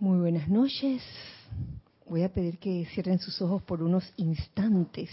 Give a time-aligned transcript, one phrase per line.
[0.00, 1.02] Muy buenas noches.
[2.08, 5.10] Voy a pedir que cierren sus ojos por unos instantes.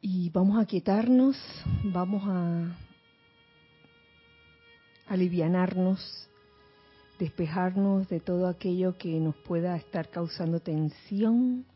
[0.00, 1.36] Y vamos a quietarnos,
[1.84, 2.76] vamos a
[5.06, 6.28] alivianarnos,
[7.20, 11.66] despejarnos de todo aquello que nos pueda estar causando tensión.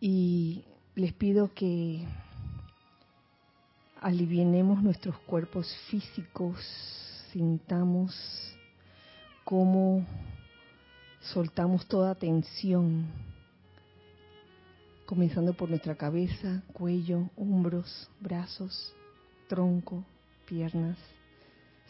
[0.00, 0.62] Y
[0.94, 2.06] les pido que
[4.00, 6.64] alivienemos nuestros cuerpos físicos,
[7.32, 8.14] sintamos
[9.44, 10.06] cómo
[11.20, 13.06] soltamos toda tensión,
[15.06, 18.94] comenzando por nuestra cabeza, cuello, hombros, brazos,
[19.48, 20.04] tronco,
[20.46, 20.98] piernas.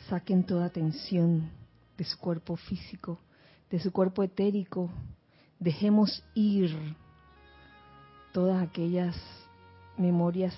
[0.08, 1.50] Saquen toda tensión
[1.96, 3.18] de su cuerpo físico,
[3.70, 4.90] de su cuerpo etérico.
[5.60, 6.76] Dejemos ir
[8.32, 9.16] todas aquellas
[9.96, 10.56] memorias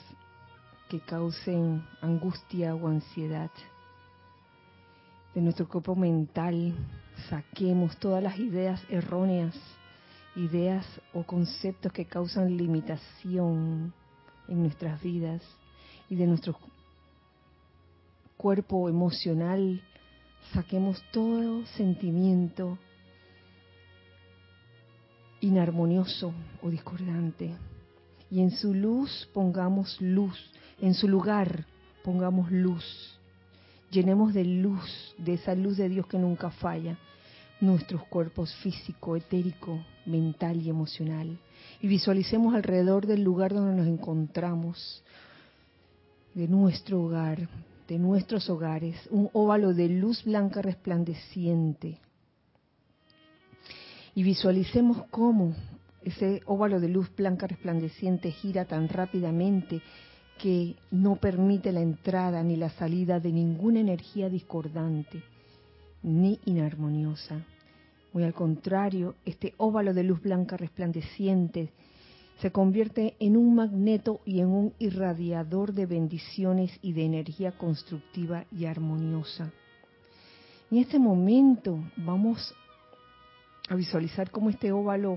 [0.88, 3.50] que causen angustia o ansiedad
[5.34, 6.74] de nuestro cuerpo mental,
[7.28, 9.54] saquemos todas las ideas erróneas,
[10.36, 13.92] ideas o conceptos que causan limitación
[14.48, 15.42] en nuestras vidas
[16.08, 16.56] y de nuestro
[18.36, 19.82] cuerpo emocional,
[20.52, 22.78] saquemos todo sentimiento
[25.40, 26.32] inarmonioso
[26.62, 27.56] o discordante.
[28.30, 30.38] Y en su luz pongamos luz,
[30.80, 31.66] en su lugar
[32.02, 33.13] pongamos luz
[33.94, 36.98] Llenemos de luz, de esa luz de Dios que nunca falla,
[37.60, 41.38] nuestros cuerpos físico, etérico, mental y emocional.
[41.80, 45.04] Y visualicemos alrededor del lugar donde nos encontramos,
[46.34, 47.48] de nuestro hogar,
[47.86, 52.00] de nuestros hogares, un óvalo de luz blanca resplandeciente.
[54.16, 55.54] Y visualicemos cómo
[56.02, 59.82] ese óvalo de luz blanca resplandeciente gira tan rápidamente
[60.38, 65.22] que no permite la entrada ni la salida de ninguna energía discordante
[66.02, 67.44] ni inarmoniosa.
[68.12, 71.70] Muy al contrario, este óvalo de luz blanca resplandeciente
[72.40, 78.44] se convierte en un magneto y en un irradiador de bendiciones y de energía constructiva
[78.52, 79.52] y armoniosa.
[80.70, 82.54] En este momento vamos
[83.68, 85.16] a visualizar cómo este óvalo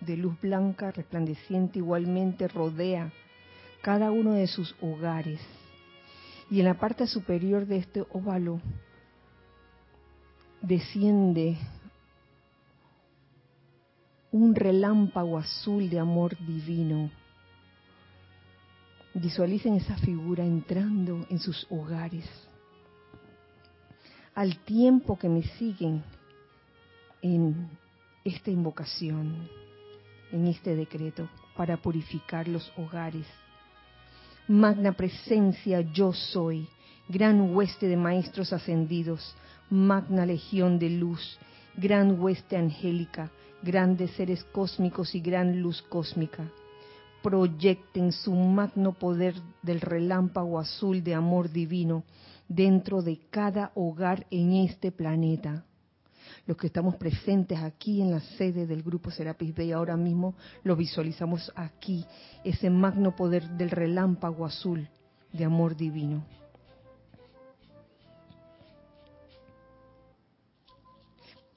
[0.00, 3.12] de luz blanca resplandeciente igualmente rodea
[3.86, 5.38] cada uno de sus hogares.
[6.50, 8.60] Y en la parte superior de este óvalo
[10.60, 11.56] desciende
[14.32, 17.12] un relámpago azul de amor divino.
[19.14, 22.28] Visualicen esa figura entrando en sus hogares.
[24.34, 26.02] Al tiempo que me siguen
[27.22, 27.70] en
[28.24, 29.48] esta invocación,
[30.32, 33.28] en este decreto, para purificar los hogares
[34.48, 36.68] Magna presencia yo soy,
[37.08, 39.34] gran hueste de maestros ascendidos,
[39.70, 41.36] magna legión de luz,
[41.76, 46.48] gran hueste angélica, grandes seres cósmicos y gran luz cósmica.
[47.24, 52.04] Proyecten su magno poder del relámpago azul de amor divino
[52.46, 55.64] dentro de cada hogar en este planeta
[56.46, 60.76] los que estamos presentes aquí en la sede del Grupo Serapis Bay ahora mismo, lo
[60.76, 62.04] visualizamos aquí,
[62.44, 64.88] ese magno poder del relámpago azul
[65.32, 66.24] de amor divino.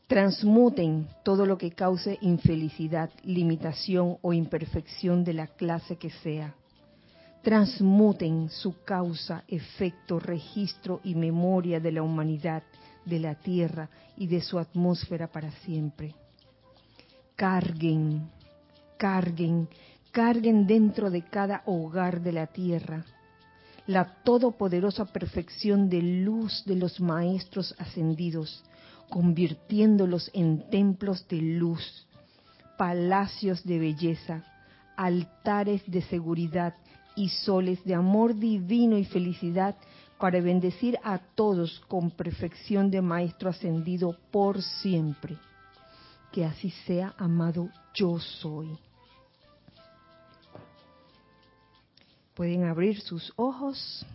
[0.07, 6.56] Transmuten todo lo que cause infelicidad, limitación o imperfección de la clase que sea.
[7.44, 12.63] Transmuten su causa, efecto, registro y memoria de la humanidad
[13.09, 16.15] de la tierra y de su atmósfera para siempre.
[17.35, 18.29] Carguen,
[18.97, 19.67] carguen,
[20.11, 23.06] carguen dentro de cada hogar de la tierra
[23.89, 28.63] la todopoderosa perfección de luz de los maestros ascendidos,
[29.09, 32.06] convirtiéndolos en templos de luz,
[32.77, 34.44] palacios de belleza,
[34.95, 36.75] altares de seguridad
[37.15, 39.75] y soles de amor divino y felicidad
[40.19, 45.38] para bendecir a todos con perfección de Maestro ascendido por siempre.
[46.31, 48.77] Que así sea, amado yo soy.
[52.36, 54.06] Pueden abrir sus ojos.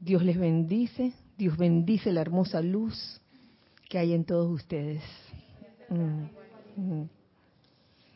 [0.00, 3.20] Dios les bendice, Dios bendice la hermosa luz
[3.88, 5.02] que hay en todos ustedes.
[5.90, 6.24] Mm,
[6.76, 7.21] mm.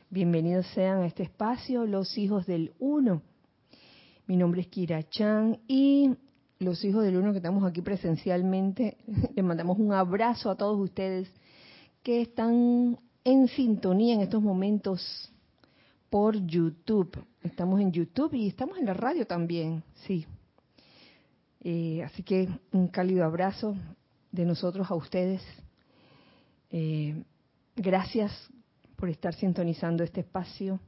[0.08, 3.22] Bienvenidos sean a este espacio los hijos del uno.
[4.28, 6.14] Mi nombre es Kira Chan y
[6.60, 8.98] los hijos del uno que estamos aquí presencialmente,
[9.34, 11.28] les mandamos un abrazo a todos ustedes
[12.04, 15.32] que están en sintonía en estos momentos
[16.08, 17.18] por YouTube.
[17.42, 20.24] Estamos en YouTube y estamos en la radio también, sí.
[21.64, 23.74] Eh, así que un cálido abrazo
[24.30, 25.42] de nosotros a ustedes.
[26.70, 27.24] Eh,
[27.74, 28.52] gracias
[28.96, 30.80] por estar sintonizando este espacio.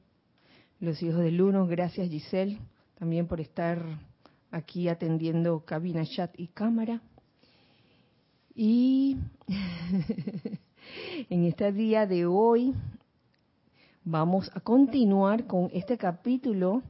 [0.81, 2.59] Los hijos del uno, gracias Giselle,
[2.99, 3.83] también por estar
[4.51, 7.03] aquí atendiendo cabina, chat y cámara.
[8.55, 9.17] Y
[11.31, 12.75] en este día de hoy
[14.05, 16.83] vamos a continuar con este capítulo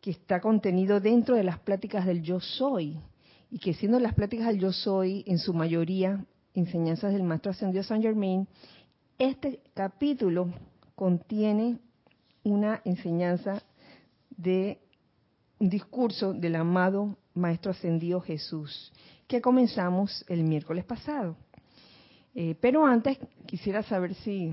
[0.00, 2.98] que está contenido dentro de las pláticas del yo soy
[3.50, 6.24] y que siendo las pláticas del yo soy en su mayoría
[6.54, 8.46] enseñanzas del maestro ascendido Saint Germain,
[9.18, 10.52] este capítulo
[10.94, 11.78] contiene
[12.42, 13.62] una enseñanza
[14.30, 14.78] de
[15.58, 18.92] un discurso del amado maestro ascendido Jesús
[19.26, 21.36] que comenzamos el miércoles pasado.
[22.34, 24.52] Eh, pero antes quisiera saber si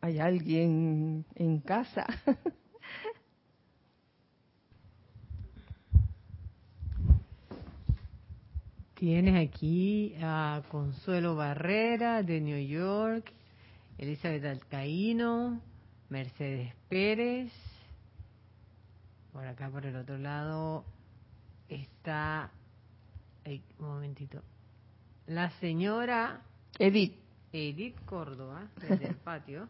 [0.00, 2.06] hay alguien en casa
[8.98, 13.32] Tienes aquí a Consuelo Barrera de New York,
[13.98, 15.60] Elizabeth Alcaíno,
[16.08, 17.52] Mercedes Pérez.
[19.32, 20.84] Por acá, por el otro lado,
[21.68, 22.50] está.
[23.46, 24.42] un momentito.
[25.26, 26.42] La señora.
[26.78, 27.14] Edith.
[27.52, 29.68] Edith Córdoba, desde el patio.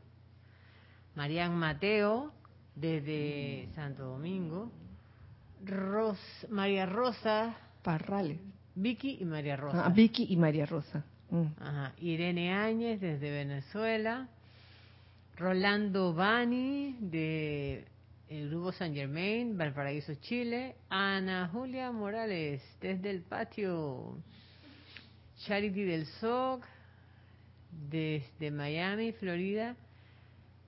[1.15, 2.33] Marian Mateo,
[2.75, 4.71] desde Santo Domingo.
[5.65, 6.19] Ros,
[6.51, 7.57] María Rosa.
[7.83, 8.39] Parrales.
[8.75, 9.87] Vicky y María Rosa.
[9.87, 11.05] Ah, Vicky y María Rosa.
[11.31, 11.47] Mm.
[11.61, 11.93] Ajá.
[11.99, 14.29] Irene Áñez desde Venezuela.
[15.37, 17.85] Rolando Bani de
[18.29, 20.77] el Grupo San Germain, Valparaíso, Chile.
[20.89, 24.19] Ana Julia Morales desde el patio.
[25.47, 26.65] Charity del SOC
[27.91, 29.77] desde Miami, Florida.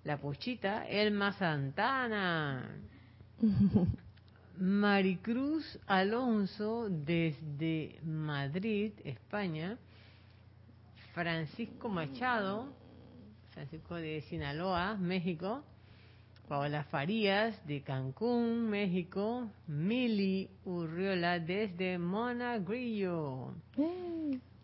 [0.04, 2.70] La Pochita, Elma Santana.
[4.58, 9.78] Maricruz Alonso desde Madrid, España.
[11.14, 12.72] Francisco Machado,
[13.52, 15.64] Francisco de Sinaloa, México.
[16.48, 19.48] Paola Farías de Cancún, México.
[19.68, 23.54] Mili Urriola desde Monagrillo.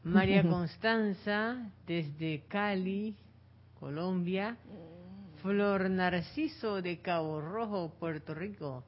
[0.02, 3.16] María Constanza desde Cali,
[3.78, 4.56] Colombia.
[5.42, 8.82] Flor Narciso de Cabo Rojo, Puerto Rico.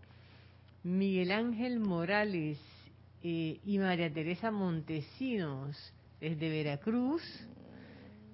[0.82, 2.58] Miguel Ángel Morales
[3.22, 5.76] eh, y María Teresa Montesinos
[6.20, 7.22] desde Veracruz,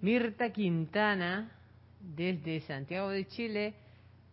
[0.01, 1.51] Mirta Quintana
[2.01, 3.75] desde Santiago de Chile,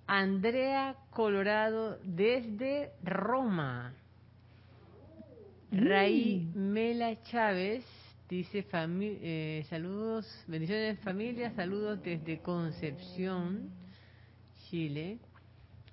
[0.07, 3.93] Andrea Colorado desde Roma,
[5.71, 6.59] Raí mm.
[6.59, 7.85] Mela Chávez
[8.31, 13.69] dice eh, saludos, bendiciones familia, saludos desde Concepción,
[14.69, 15.19] Chile.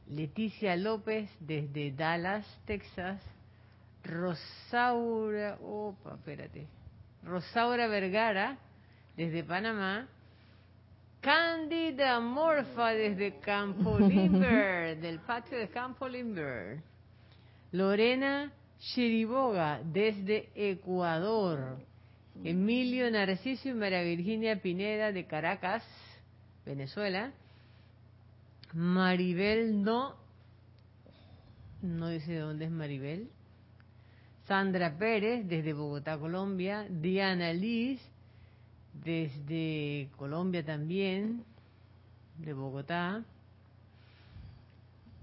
[0.09, 3.21] Leticia López desde Dallas, Texas.
[4.05, 6.67] Rosaura, opa, espérate.
[7.25, 8.59] Rosaura Vergara
[9.17, 10.09] desde Panamá.
[11.21, 16.81] Cándida Morfa desde Campo Limber, del patio de Campo Limber.
[17.73, 21.79] Lorena Chiriboga desde Ecuador.
[22.45, 25.83] Emilio Narciso y María Virginia Pineda de Caracas,
[26.65, 27.33] Venezuela.
[28.73, 30.15] Maribel no,
[31.83, 33.29] no dice de dónde es Maribel.
[34.49, 36.87] Sandra Pérez desde Bogotá, Colombia.
[36.89, 38.01] Diana Liz
[39.05, 41.45] desde Colombia también,
[42.39, 43.23] de Bogotá.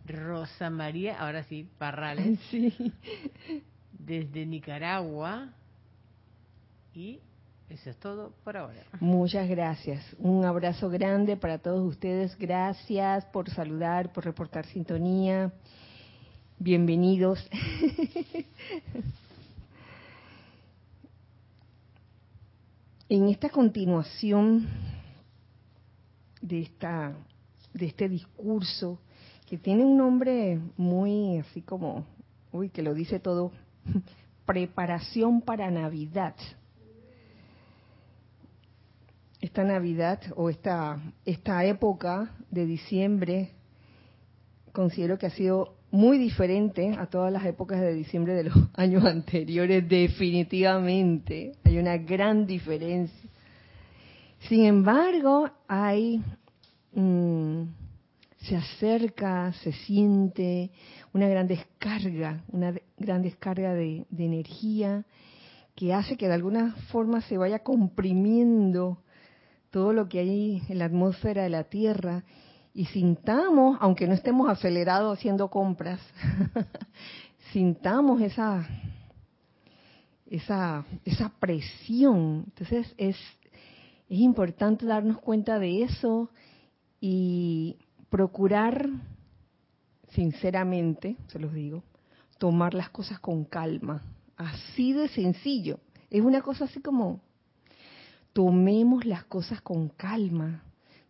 [0.06, 2.72] Rosa María, ahora sí, Parrales, sí.
[3.92, 5.50] desde Nicaragua.
[6.94, 7.20] Y
[7.70, 8.84] eso es todo por ahora.
[9.00, 10.16] Muchas gracias.
[10.20, 12.38] Un abrazo grande para todos ustedes.
[12.38, 15.52] Gracias por saludar, por reportar sintonía.
[16.58, 17.46] Bienvenidos.
[23.10, 24.66] en esta continuación
[26.42, 27.14] de esta
[27.74, 29.00] de este discurso
[29.48, 32.06] que tiene un nombre muy así como
[32.54, 33.52] uy que lo dice todo
[34.46, 36.36] preparación para Navidad
[39.42, 43.52] esta Navidad o esta, esta época de diciembre
[44.72, 49.06] considero que ha sido muy diferente a todas las épocas de diciembre de los años
[49.06, 51.54] anteriores, definitivamente.
[51.64, 53.30] Hay una gran diferencia.
[54.48, 56.22] Sin embargo, hay,
[56.94, 57.64] mm,
[58.38, 60.72] se acerca, se siente
[61.14, 65.06] una gran descarga, una gran descarga de, de energía
[65.76, 69.00] que hace que de alguna forma se vaya comprimiendo
[69.72, 72.24] todo lo que hay en la atmósfera de la Tierra
[72.76, 76.00] y sintamos, aunque no estemos acelerados haciendo compras,
[77.54, 78.68] sintamos esa
[80.26, 82.44] esa, esa presión.
[82.48, 83.18] Entonces es,
[84.10, 86.30] es importante darnos cuenta de eso
[87.00, 87.78] y
[88.10, 88.90] procurar,
[90.10, 91.84] sinceramente, se los digo,
[92.38, 94.04] tomar las cosas con calma.
[94.36, 95.80] Así de sencillo.
[96.10, 97.22] Es una cosa así como,
[98.34, 100.64] tomemos las cosas con calma.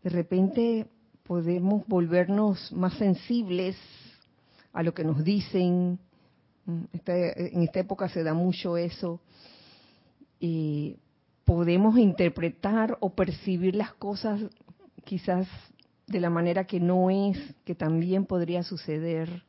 [0.03, 0.87] De repente
[1.25, 3.75] podemos volvernos más sensibles
[4.73, 5.99] a lo que nos dicen.
[6.65, 9.19] Mm, en esta época se da mucho eso.
[11.43, 14.41] podemos interpretar o percibir las cosas
[15.03, 15.47] quizás
[16.07, 19.43] de la manera que no es, que también podría suceder.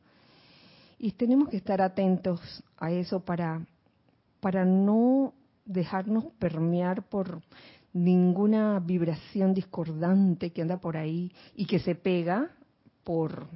[0.99, 2.41] Y tenemos que estar atentos
[2.77, 3.65] a eso para,
[4.39, 5.33] para no
[5.65, 7.41] dejarnos permear por
[7.97, 12.51] ninguna vibración discordante que anda por ahí y que se pega
[13.03, 13.47] por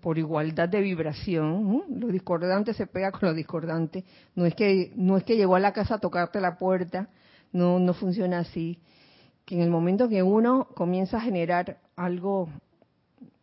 [0.00, 4.04] por igualdad de vibración, lo discordante se pega con lo discordante,
[4.36, 7.08] no es que no es que llegó a la casa a tocarte la puerta,
[7.52, 8.78] no no funciona así,
[9.44, 12.48] que en el momento que uno comienza a generar algo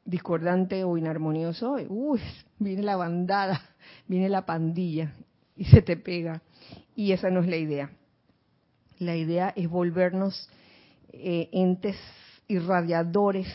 [0.05, 2.21] discordante o inarmonioso, uy,
[2.57, 3.61] viene la bandada,
[4.07, 5.13] viene la pandilla
[5.57, 6.41] y se te pega.
[6.95, 7.89] Y esa no es la idea.
[8.97, 10.49] La idea es volvernos
[11.11, 11.97] eh, entes
[12.47, 13.47] irradiadores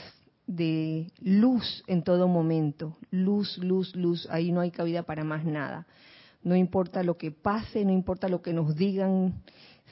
[0.47, 2.97] de luz en todo momento.
[3.11, 4.29] Luz, luz, luz.
[4.31, 5.87] Ahí no hay cabida para más nada.
[6.43, 9.43] No importa lo que pase, no importa lo que nos digan,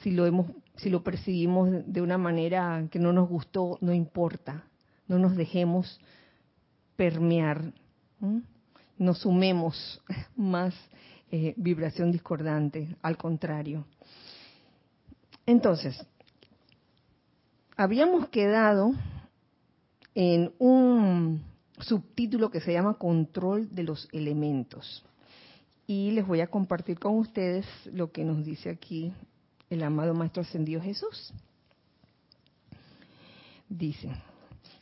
[0.01, 4.65] si lo hemos, si lo percibimos de una manera que no nos gustó, no importa.
[5.07, 5.99] No nos dejemos
[6.95, 7.71] permear.
[8.97, 10.01] No sumemos
[10.35, 10.73] más
[11.31, 13.85] eh, vibración discordante, al contrario.
[15.49, 16.05] Entonces,
[17.75, 18.91] habíamos quedado
[20.13, 21.41] en un
[21.79, 25.03] subtítulo que se llama Control de los elementos.
[25.87, 29.11] Y les voy a compartir con ustedes lo que nos dice aquí
[29.71, 31.33] el amado Maestro Ascendido Jesús.
[33.67, 34.11] Dice,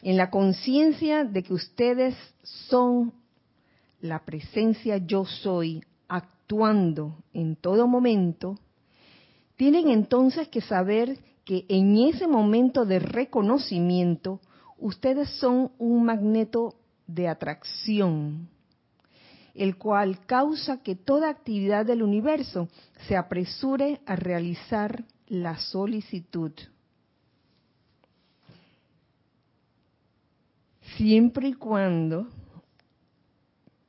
[0.02, 3.14] en la conciencia de que ustedes son
[4.02, 8.60] la presencia yo soy actuando en todo momento,
[9.58, 14.40] tienen entonces que saber que en ese momento de reconocimiento
[14.78, 16.76] ustedes son un magneto
[17.08, 18.50] de atracción,
[19.56, 22.70] el cual causa que toda actividad del universo
[23.08, 26.52] se apresure a realizar la solicitud.
[30.98, 32.28] Siempre y cuando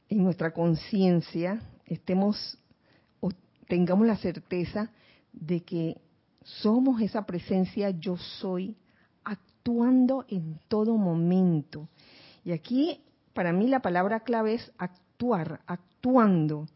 [0.09, 2.57] en nuestra conciencia estemos
[3.21, 3.31] o
[3.67, 4.91] tengamos la certeza
[5.41, 6.01] de que
[6.45, 8.77] somos esa presencia yo soy
[9.25, 11.89] actuando en todo momento.
[12.45, 13.01] Y aquí
[13.35, 16.67] para mí la palabra clave es actuar, actuando.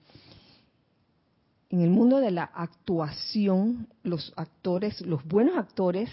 [1.71, 6.11] En el mundo de la actuación, los actores, los buenos actores,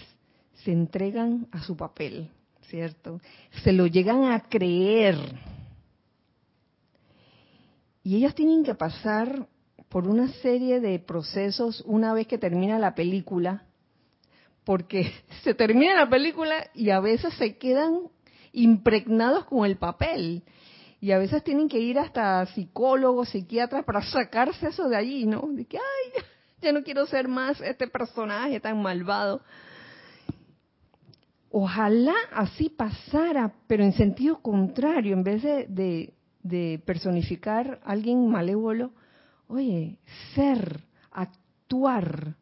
[0.64, 2.30] se entregan a su papel,
[2.62, 3.20] ¿cierto?
[3.62, 5.16] Se lo llegan a creer.
[8.02, 9.46] Y ellos tienen que pasar
[9.90, 13.64] por una serie de procesos una vez que termina la película,
[14.64, 18.08] porque se termina la película y a veces se quedan
[18.52, 20.42] impregnados con el papel.
[21.02, 25.48] Y a veces tienen que ir hasta psicólogos, psiquiatras para sacarse eso de allí, ¿no?
[25.50, 26.22] De que, ay,
[26.62, 29.40] ya no quiero ser más este personaje tan malvado.
[31.50, 38.92] Ojalá así pasara, pero en sentido contrario, en vez de, de, personificar a alguien malévolo,
[39.50, 39.98] Oye,
[40.36, 40.80] ser,
[41.10, 42.36] actuar,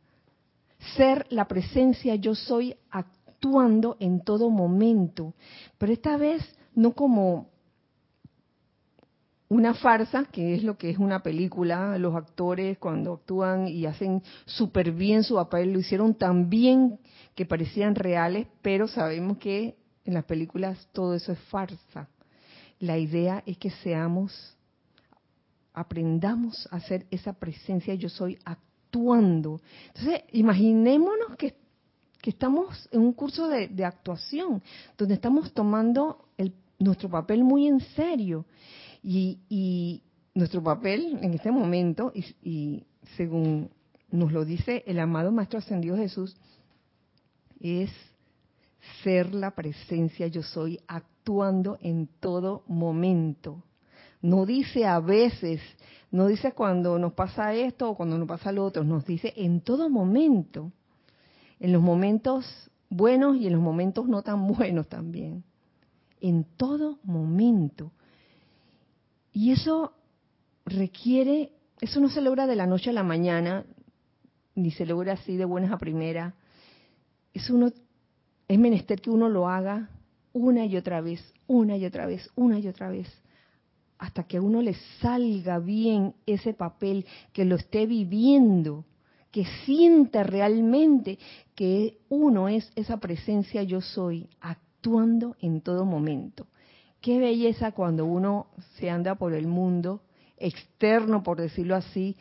[0.95, 5.33] ser la presencia yo soy actuando en todo momento,
[5.79, 6.43] pero esta vez
[6.75, 7.49] no como
[9.49, 14.23] una farsa, que es lo que es una película, los actores cuando actúan y hacen
[14.45, 17.01] súper bien su papel, lo hicieron tan bien
[17.35, 22.07] que parecían reales, pero sabemos que en las películas todo eso es farsa.
[22.81, 24.58] La idea es que seamos
[25.79, 29.61] aprendamos a hacer esa presencia yo soy actuando.
[29.89, 31.55] Entonces, imaginémonos que,
[32.23, 34.63] estamos en un curso de, actuación,
[34.99, 36.27] donde estamos tomando
[36.79, 38.45] nuestro papel muy en serio.
[39.03, 40.03] Y,
[40.35, 42.85] nuestro papel en este momento, y
[43.17, 43.71] según
[44.11, 46.37] nos lo dice el amado Maestro Ascendido Jesús,
[47.61, 47.91] es
[49.03, 53.65] ser la presencia yo soy actuando en todo momento.
[54.21, 55.61] No dice a veces,
[56.11, 59.61] no dice cuando nos pasa esto o cuando nos pasa lo otro, nos dice en
[59.61, 60.73] todo momento,
[61.61, 65.45] en los momentos buenos y en los momentos no tan buenos también,
[66.21, 67.93] en todo momento.
[69.33, 69.93] Y eso
[70.65, 73.65] requiere, eso no se logra de la noche a la mañana,
[74.55, 76.35] ni se logra así de buenas a primera.
[77.33, 77.71] Es uno,
[78.49, 79.91] es menester que uno lo haga
[80.33, 83.09] una y otra vez, una y otra vez, una y otra vez,
[83.99, 88.85] hasta que a uno le salga bien ese papel, que lo esté viviendo,
[89.31, 91.19] que sienta realmente
[91.55, 96.47] que uno es esa presencia yo soy, actuando en todo momento.
[97.01, 100.03] Qué belleza cuando uno se anda por el mundo
[100.37, 102.17] externo, por decirlo así,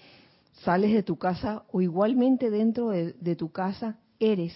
[0.64, 4.56] sales de tu casa o igualmente dentro de, de tu casa eres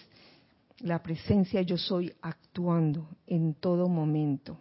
[0.79, 4.57] la presencia yo soy actuando en todo momento.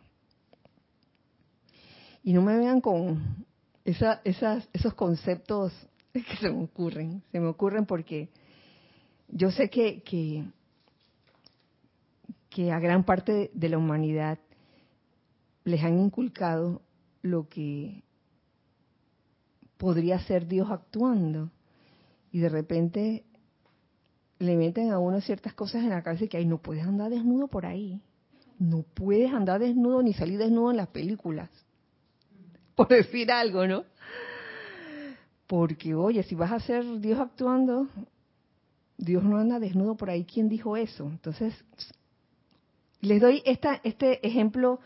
[2.22, 3.46] Y no me vean con
[3.84, 5.72] esa, esas, esos conceptos
[6.12, 8.28] que se me ocurren, se me ocurren porque
[9.28, 10.44] yo sé que, que,
[12.72, 14.38] a gran parte de la humanidad
[15.64, 16.82] les han inculcado
[17.22, 18.02] lo que
[19.76, 21.50] podría ser Dios actuando.
[22.32, 23.24] Y de repente
[24.38, 27.48] le meten a uno ciertas cosas en la cabeza que ahí no puedes andar desnudo
[27.48, 28.00] por ahí.
[28.58, 31.48] No puedes andar desnudo ni salir desnudo en las películas.
[32.80, 33.85] Por decir algo, ¿no?
[35.46, 37.88] Porque, oye, si vas a ser Dios actuando,
[38.96, 40.24] Dios no anda desnudo por ahí.
[40.24, 41.05] ¿Quién dijo eso?
[41.05, 41.52] Entonces,
[43.02, 44.81] les doy esta, este ejemplo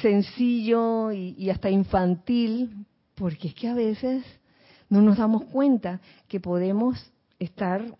[0.00, 4.24] sencillo y, y hasta infantil, porque es que a veces
[4.88, 7.94] no nos damos cuenta que podemos estar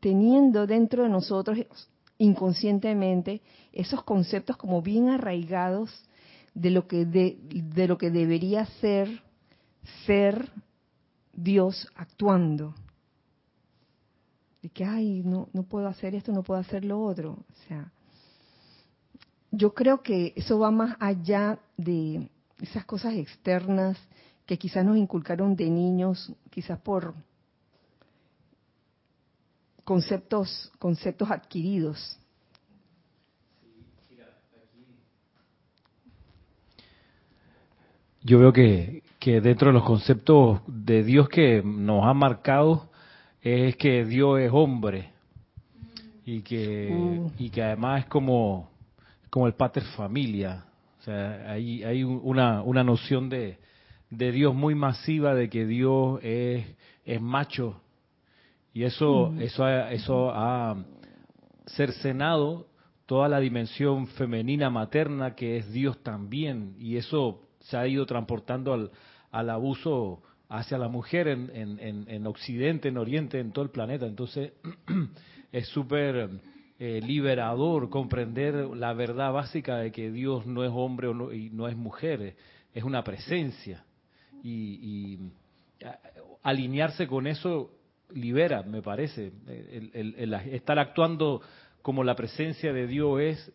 [0.00, 1.60] teniendo dentro de nosotros
[2.18, 3.40] inconscientemente
[3.72, 5.92] esos conceptos como bien arraigados
[6.54, 9.22] de lo que de, lo que debería ser
[10.06, 10.50] ser
[11.32, 12.74] Dios actuando.
[14.62, 17.92] De que ay, no no puedo hacer esto, no puedo hacer lo otro, o sea,
[19.50, 22.28] yo creo que eso va más allá de
[22.60, 23.96] esas cosas externas
[24.46, 27.14] que quizás nos inculcaron de niños, quizás por
[29.84, 32.18] conceptos, conceptos adquiridos.
[38.26, 42.90] Yo veo que, que dentro de los conceptos de Dios que nos ha marcado
[43.42, 45.10] es que Dios es hombre
[46.24, 47.30] y que, uh.
[47.38, 48.70] y que además es como,
[49.28, 50.64] como el pater familia.
[51.00, 53.58] O sea, hay, hay una, una noción de,
[54.08, 56.66] de Dios muy masiva de que Dios es,
[57.04, 57.78] es macho
[58.74, 60.76] y eso, eso, ha, eso ha
[61.66, 62.66] cercenado
[63.06, 66.74] toda la dimensión femenina materna que es Dios también.
[66.80, 68.90] Y eso se ha ido transportando al,
[69.30, 74.06] al abuso hacia la mujer en, en, en, Occidente, en Oriente, en todo el planeta.
[74.06, 74.52] Entonces
[75.52, 76.30] es súper
[76.78, 81.76] eh, liberador comprender la verdad básica de que Dios no es hombre y no es
[81.76, 82.36] mujer,
[82.72, 83.84] es una presencia.
[84.42, 85.18] Y, y
[86.42, 87.70] alinearse con eso
[88.12, 89.32] libera, me parece.
[89.46, 91.40] El, estar actuando
[91.82, 93.52] como la presencia de Dios es, eh,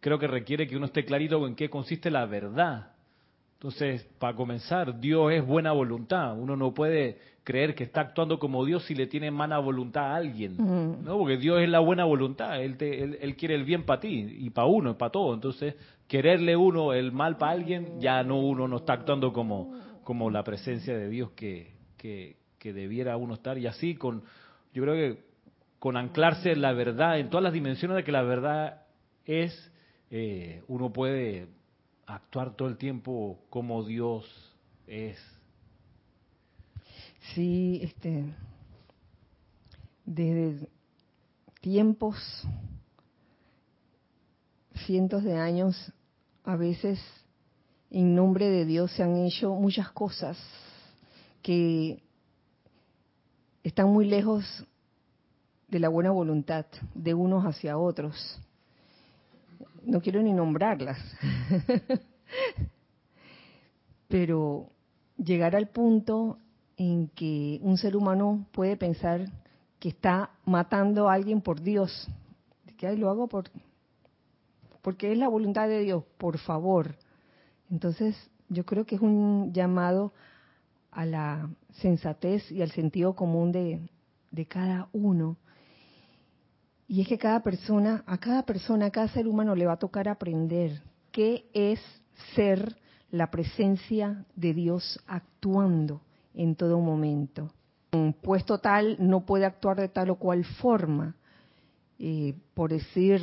[0.00, 2.92] creo que requiere que uno esté clarito en qué consiste la verdad.
[3.54, 6.38] Entonces, para comenzar, Dios es buena voluntad.
[6.38, 10.16] Uno no puede creer que está actuando como Dios si le tiene mala voluntad a
[10.16, 10.56] alguien,
[11.04, 11.18] ¿no?
[11.18, 12.62] Porque Dios es la buena voluntad.
[12.62, 15.34] Él, él, quiere el bien para ti y para uno, para todo.
[15.34, 15.74] Entonces,
[16.08, 20.42] quererle uno el mal para alguien, ya no uno no está actuando como, como la
[20.42, 24.22] presencia de Dios que, que, que debiera uno estar y así con,
[24.72, 25.22] yo creo que
[25.78, 28.82] con anclarse en la verdad, en todas las dimensiones de que la verdad
[29.24, 29.69] es,
[30.10, 31.48] eh, uno puede
[32.06, 34.26] actuar todo el tiempo como Dios
[34.86, 35.16] es.
[37.34, 38.24] Sí, este,
[40.04, 40.68] desde
[41.60, 42.16] tiempos,
[44.86, 45.92] cientos de años,
[46.44, 46.98] a veces
[47.90, 50.38] en nombre de Dios se han hecho muchas cosas
[51.42, 52.02] que
[53.62, 54.64] están muy lejos
[55.68, 58.40] de la buena voluntad de unos hacia otros.
[59.84, 60.98] No quiero ni nombrarlas,
[64.08, 64.70] pero
[65.16, 66.38] llegar al punto
[66.76, 69.26] en que un ser humano puede pensar
[69.78, 72.08] que está matando a alguien por Dios,
[72.76, 73.50] que lo hago por
[74.82, 76.96] porque es la voluntad de Dios, por favor.
[77.70, 78.16] Entonces,
[78.48, 80.12] yo creo que es un llamado
[80.90, 83.88] a la sensatez y al sentido común de,
[84.30, 85.36] de cada uno.
[86.90, 89.78] Y es que cada persona, a cada persona, a cada ser humano le va a
[89.78, 91.78] tocar aprender qué es
[92.34, 92.76] ser
[93.12, 96.00] la presencia de Dios actuando
[96.34, 97.52] en todo momento.
[97.92, 101.14] Un puesto tal no puede actuar de tal o cual forma.
[102.00, 103.20] Eh, por decir,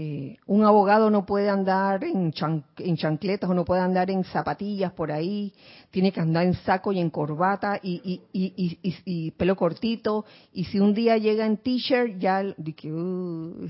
[0.00, 2.32] eh, un abogado no puede andar en,
[2.76, 5.52] en, chancletas o no puede andar en zapatillas por ahí,
[5.90, 10.24] tiene que andar en saco y en corbata y, y, pelo cortito.
[10.52, 13.68] Y si un día llega en t-shirt, ya uh,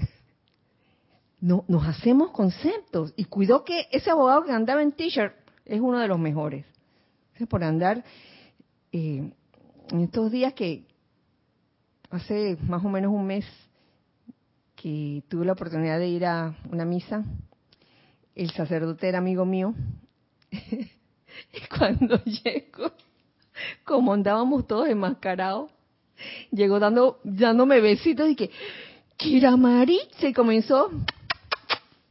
[1.40, 3.14] no, nos hacemos conceptos.
[3.16, 5.32] Y cuidó que ese abogado que andaba en t-shirt
[5.64, 6.66] es uno de los mejores.
[7.48, 8.04] Por andar
[8.92, 9.32] eh,
[9.90, 10.84] en estos días que
[12.10, 13.46] hace más o menos un mes
[14.80, 17.24] que tuve la oportunidad de ir a una misa,
[18.34, 19.74] el sacerdote era amigo mío,
[20.50, 22.92] y cuando llegó,
[23.84, 25.70] como andábamos todos enmascarados,
[26.52, 28.50] llegó dando, dándome besitos y que,
[29.16, 30.90] Kira Mari, se comenzó,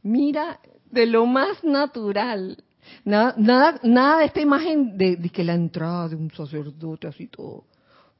[0.02, 2.62] mira, de lo más natural.
[3.04, 7.28] Nada, nada, nada de esta imagen de, de que la entrada de un sacerdote así
[7.28, 7.64] todo,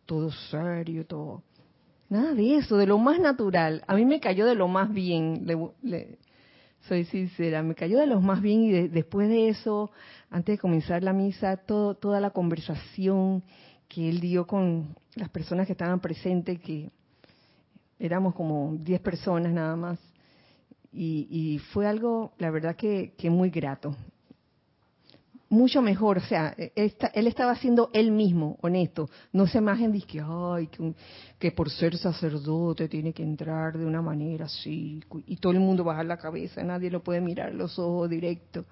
[0.07, 1.43] todo serio, todo
[2.09, 3.85] Nada de eso, de lo más natural.
[3.87, 5.47] A mí me cayó de lo más bien,
[6.89, 9.91] soy sincera, me cayó de lo más bien y después de eso,
[10.31, 13.43] antes de comenzar la misa, todo, toda la conversación
[13.89, 16.91] que él dio con las personas que estaban presentes, que
[17.99, 19.99] éramos como 10 personas nada más,
[20.91, 23.95] y, fue algo, la verdad que muy grato
[25.51, 26.73] mucho mejor, o sea, e,
[27.15, 30.23] él estaba siendo él mismo, honesto, no se imagen de que,
[31.39, 35.85] que, por ser sacerdote tiene que entrar de una manera así, y todo el mundo
[35.85, 38.65] bajar la cabeza, nadie lo puede mirar los ojos directo.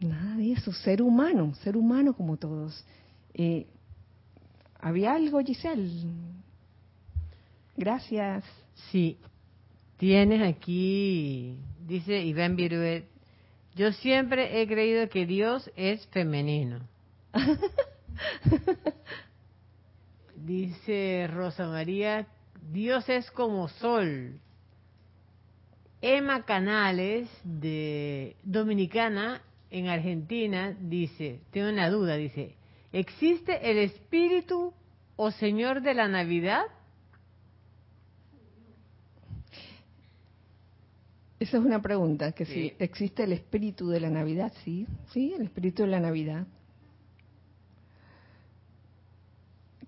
[0.00, 2.84] Nada de eso, ser humano, ser humano como todos.
[3.34, 3.66] Eh,
[4.80, 6.06] ¿Había algo, Giselle?
[7.76, 8.44] Gracias.
[8.90, 9.18] Sí,
[9.98, 13.09] tienes aquí, dice Iván Viruet,
[13.74, 16.80] yo siempre he creído que Dios es femenino.
[20.36, 22.26] Dice Rosa María,
[22.72, 24.38] Dios es como sol.
[26.02, 32.56] Emma Canales, de Dominicana, en Argentina, dice, tengo una duda, dice,
[32.92, 34.72] ¿existe el espíritu
[35.16, 36.64] o Señor de la Navidad?
[41.40, 45.44] Esa es una pregunta, que si existe el espíritu de la Navidad, sí, sí, el
[45.44, 46.46] espíritu de la Navidad.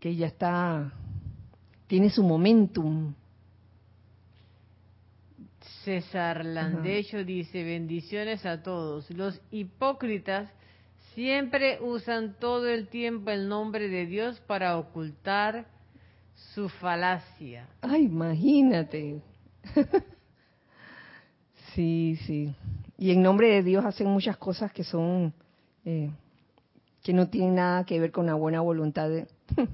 [0.01, 0.91] Que ya está,
[1.89, 3.13] tiene su momentum.
[5.85, 9.11] César Landecho dice, bendiciones a todos.
[9.11, 10.51] Los hipócritas
[11.15, 15.67] siempre usan todo el tiempo el nombre de Dios para ocultar
[16.55, 17.69] su falacia.
[17.83, 19.21] Ay, imagínate.
[21.75, 22.55] Sí, sí.
[22.99, 25.33] Y en nombre de Dios hacen muchas cosas que son,
[25.85, 26.11] eh,
[27.03, 29.27] que no tienen nada que ver con la buena voluntad de...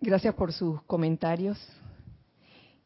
[0.00, 1.58] Gracias por sus comentarios.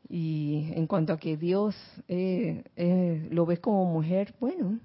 [0.08, 1.74] Y en cuanto a que Dios
[2.06, 4.78] eh, eh, lo ves como mujer, bueno,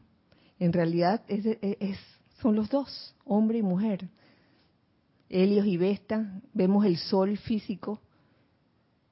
[0.60, 2.00] en realidad es, es,
[2.42, 4.10] son los dos, hombre y mujer.
[5.30, 8.02] Helios y Vesta, vemos el sol físico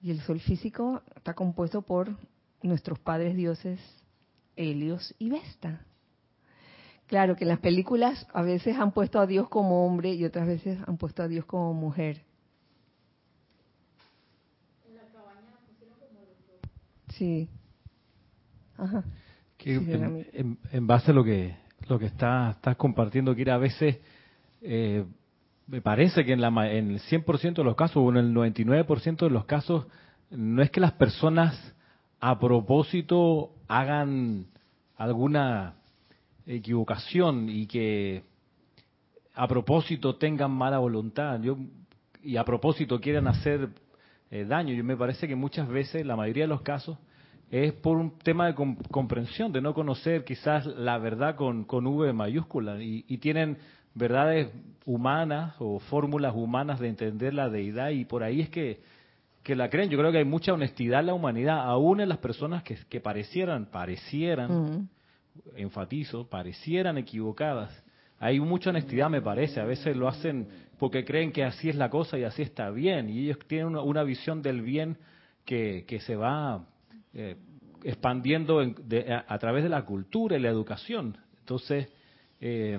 [0.02, 2.16] y el sol físico está compuesto por
[2.62, 3.80] nuestros padres dioses
[4.56, 5.82] Helios y Vesta.
[7.08, 10.48] Claro que en las películas a veces han puesto a Dios como hombre y otras
[10.48, 12.22] veces han puesto a Dios como mujer.
[14.88, 16.22] En la cabaña pusieron como
[17.10, 17.50] Sí.
[18.78, 19.04] Ajá.
[19.60, 21.56] en, base a lo que
[21.88, 23.98] lo que estás compartiendo, Kira, a veces
[24.62, 25.06] eh,
[25.72, 29.20] me parece que en, la, en el 100% de los casos o en el 99%
[29.20, 29.88] de los casos
[30.30, 31.74] no es que las personas
[32.20, 34.48] a propósito hagan
[34.98, 35.76] alguna
[36.46, 38.24] equivocación y que
[39.34, 41.58] a propósito tengan mala voluntad yo,
[42.22, 43.70] y a propósito quieran hacer
[44.30, 44.74] eh, daño.
[44.74, 46.98] Yo me parece que muchas veces, la mayoría de los casos,
[47.50, 48.56] es por un tema de
[48.92, 53.58] comprensión, de no conocer quizás la verdad con, con V mayúscula y, y tienen
[53.94, 54.50] verdades
[54.86, 58.80] humanas o fórmulas humanas de entender la deidad y por ahí es que,
[59.44, 59.90] que la creen.
[59.90, 63.00] Yo creo que hay mucha honestidad en la humanidad, aún en las personas que, que
[63.00, 64.90] parecieran, parecieran,
[65.56, 67.84] enfatizo, parecieran equivocadas.
[68.20, 69.60] Hay mucha honestidad, me parece.
[69.60, 73.10] A veces lo hacen porque creen que así es la cosa y así está bien.
[73.10, 74.98] Y ellos tienen una, visión del bien
[75.44, 76.66] que, que se va
[77.14, 77.36] eh,
[77.84, 78.62] expandiendo
[79.28, 81.18] a, través de la cultura y la educación.
[81.40, 81.90] Entonces,
[82.40, 82.78] eh,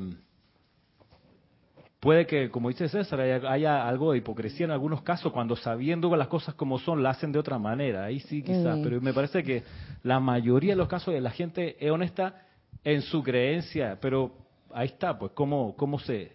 [2.02, 6.26] Puede que, como dice César, haya, algo de hipocresía en algunos casos cuando sabiendo las
[6.26, 8.06] cosas como son, la hacen de otra manera.
[8.06, 8.76] Ahí sí, quizás.
[8.76, 8.82] Mm.
[8.82, 9.62] Pero me parece que
[10.02, 12.42] la mayoría de los casos de la gente es honesta
[12.82, 13.98] en su creencia.
[14.00, 14.32] Pero
[14.74, 16.32] ahí está, pues, cómo, cómo se,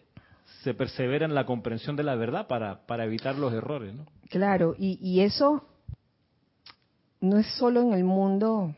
[0.63, 4.05] se persevera en la comprensión de la verdad para, para evitar los errores, ¿no?
[4.29, 5.67] Claro, y, y eso
[7.19, 8.73] no es solo en el mundo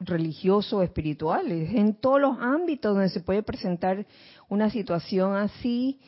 [0.00, 4.06] religioso o espiritual, es en todos los ámbitos donde se puede presentar
[4.48, 6.00] una situación así.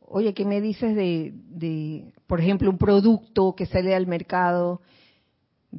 [0.00, 4.80] Oye, ¿qué me dices de, de por ejemplo, un producto que sale al mercado,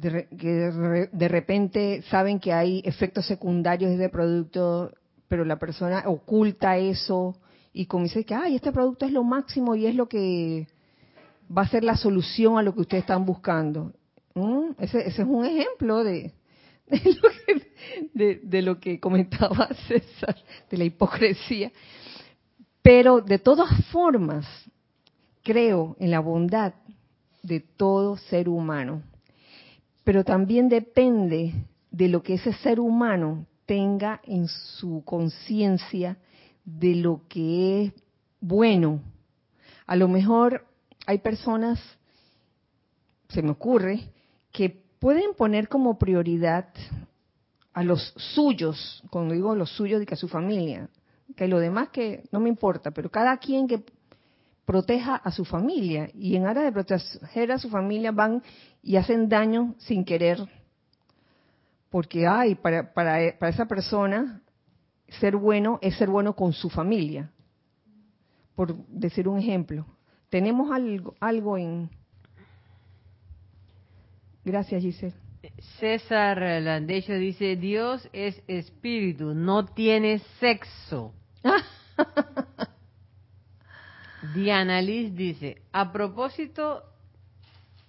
[0.00, 0.70] que
[1.12, 4.92] de, repente saben que hay efectos secundarios de producto,
[5.28, 7.36] pero la persona oculta eso
[7.72, 10.68] y como dice que, ay, este producto es lo máximo y es lo que
[11.50, 13.92] va a ser la solución a lo que ustedes están buscando.
[14.34, 14.72] ¿Mm?
[14.78, 16.32] Ese, ese, es un ejemplo de,
[18.14, 20.36] de, lo que, comentaba César,
[20.70, 21.72] de la hipocresía.
[22.82, 24.46] Pero de todas formas,
[25.42, 26.74] creo en la bondad
[27.42, 29.02] de todo ser humano.
[30.02, 31.54] Pero también depende
[31.90, 36.18] de lo que ese ser humano tenga en su conciencia
[36.64, 37.92] de lo que es
[38.40, 39.00] bueno.
[39.86, 40.66] A lo mejor
[41.06, 41.80] hay personas,
[43.28, 44.10] se me ocurre,
[44.52, 46.66] que pueden poner como prioridad
[47.74, 50.88] a los suyos, cuando digo los suyos, de que a su familia,
[51.36, 53.84] que lo demás que no me importa, pero cada quien que
[54.64, 58.42] proteja a su familia y en aras de proteger a su familia van
[58.82, 60.38] y hacen daño sin querer,
[61.90, 64.40] porque hay para, para, para esa persona
[65.20, 67.30] ser bueno es ser bueno con su familia,
[68.54, 69.84] por decir un ejemplo.
[70.30, 71.90] Tenemos algo, algo en...
[74.44, 75.14] Gracias, Giselle.
[75.78, 81.14] César Landecho dice, Dios es espíritu, no tiene sexo.
[84.34, 86.82] Diana Liz dice, a propósito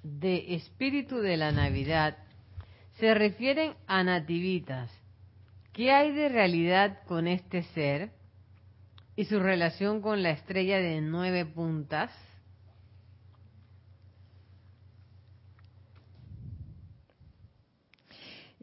[0.03, 2.17] de espíritu de la Navidad,
[2.99, 4.91] se refieren a nativitas.
[5.73, 8.11] ¿Qué hay de realidad con este ser
[9.15, 12.11] y su relación con la estrella de nueve puntas?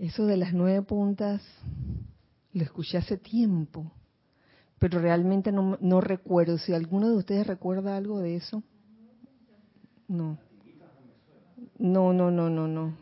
[0.03, 1.41] Eso de las nueve puntas
[2.53, 3.93] lo escuché hace tiempo,
[4.81, 6.59] pero realmente no, no recuerdo.
[6.59, 8.65] Si alguno de ustedes recuerda algo de eso.
[10.09, 10.39] No.
[11.79, 12.97] No, no, no, no, no.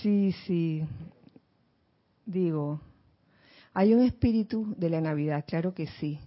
[0.00, 0.86] Sí, sí.
[2.24, 2.80] Digo,
[3.74, 6.20] hay un espíritu de la Navidad, claro que sí.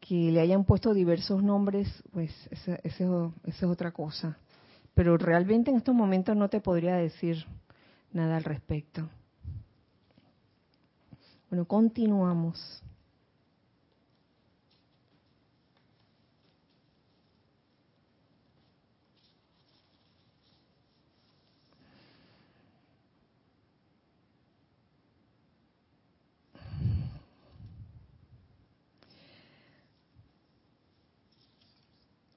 [0.00, 4.38] Que le hayan puesto diversos nombres, pues esa, esa es otra cosa
[4.96, 7.44] pero realmente en estos momentos no te podría decir
[8.14, 9.06] nada al respecto.
[11.50, 12.82] Bueno, continuamos.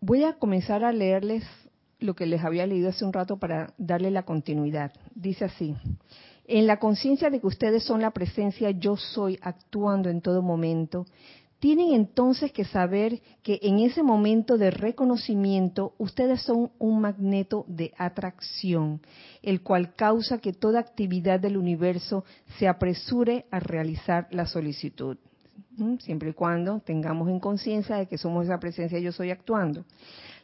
[0.02, 1.45] Voy a comenzar a leerles
[2.00, 4.92] lo que les había leído hace un rato para darle la continuidad.
[5.14, 5.76] Dice así,
[6.46, 11.06] en la conciencia de que ustedes son la presencia yo soy actuando en todo momento,
[11.60, 17.94] tienen entonces que saber que en ese momento de reconocimiento ustedes son un magneto de
[17.98, 19.02] atracción,
[19.42, 22.24] el cual causa que toda actividad del universo
[22.58, 25.18] se apresure a realizar la solicitud,
[26.00, 29.86] siempre y cuando tengamos en conciencia de que somos esa presencia yo soy actuando.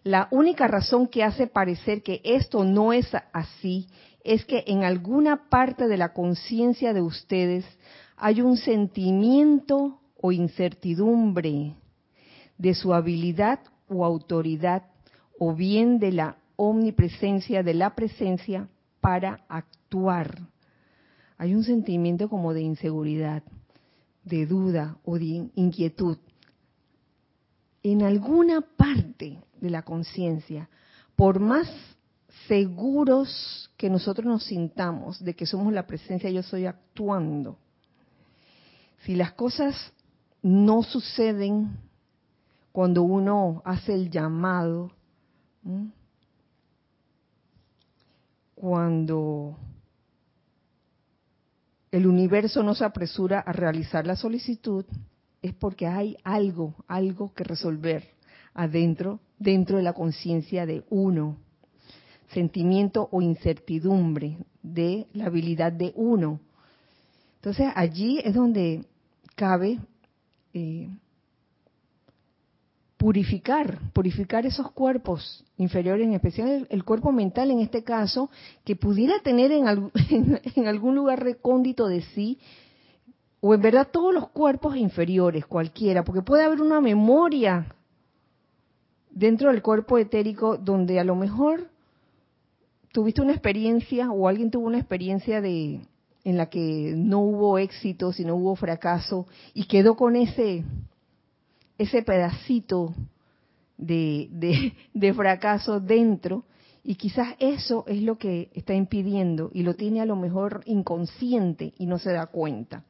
[0.04, 3.88] La única razón que hace parecer que esto no es así
[4.24, 7.65] es que en alguna parte de la conciencia de ustedes
[8.17, 11.76] hay un sentimiento o incertidumbre
[12.58, 14.84] de su habilidad o autoridad
[15.38, 18.69] o bien de la omnipresencia de la presencia
[19.02, 20.39] para actuar.
[21.38, 23.43] Hay un sentimiento como de inseguridad,
[24.25, 26.17] de duda o de inquietud.
[27.83, 30.69] En alguna parte de la conciencia,
[31.15, 31.67] por más
[32.47, 37.57] seguros que nosotros nos sintamos de que somos la presencia yo soy actuando,
[39.05, 39.75] si las cosas
[40.41, 41.77] no suceden
[42.71, 44.91] cuando uno hace el llamado,
[48.55, 49.57] cuando
[51.95, 54.84] el universo no se apresura a realizar la solicitud,
[55.41, 58.03] es porque hay algo, algo que resolver
[58.53, 61.38] adentro, dentro de la conciencia de uno.
[62.34, 66.41] Sentimiento o incertidumbre de la habilidad de uno.
[67.36, 68.84] Entonces allí es donde
[69.36, 69.79] cabe
[70.53, 70.89] eh,
[73.06, 78.32] purificar, purificar esos cuerpos inferiores, en especial el, cuerpo mental en este caso,
[78.63, 82.39] que pudiera tener en, en, algún lugar recóndito de sí,
[83.41, 87.76] o en verdad todos los cuerpos inferiores, cualquiera, porque puede haber una memoria
[89.12, 91.70] dentro del cuerpo etérico donde a lo mejor
[92.91, 95.82] tuviste una experiencia o alguien tuvo una experiencia de
[96.24, 100.63] en la que no hubo éxito, sino hubo fracaso y quedó con ese
[101.77, 102.93] ese pedacito
[103.77, 106.45] de, de, fracaso dentro
[106.83, 111.73] y quizás eso es lo que está impidiendo y lo tiene a lo mejor inconsciente
[111.77, 112.83] y no se da cuenta.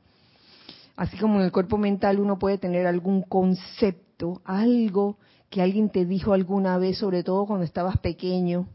[0.96, 5.18] Así como en el cuerpo mental uno puede tener algún concepto, algo
[5.50, 8.68] que alguien te dijo alguna vez, sobre todo cuando estabas pequeño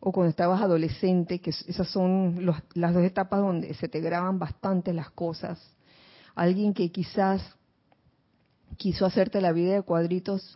[0.00, 4.92] o cuando estabas adolescente, que esas son las dos etapas donde se te graban bastante
[4.92, 5.74] las cosas.
[6.34, 7.56] Alguien que quizás
[8.76, 10.54] quiso hacerte la vida de cuadritos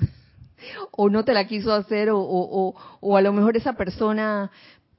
[0.92, 4.50] o no te la quiso hacer o, o, o, a lo mejor esa persona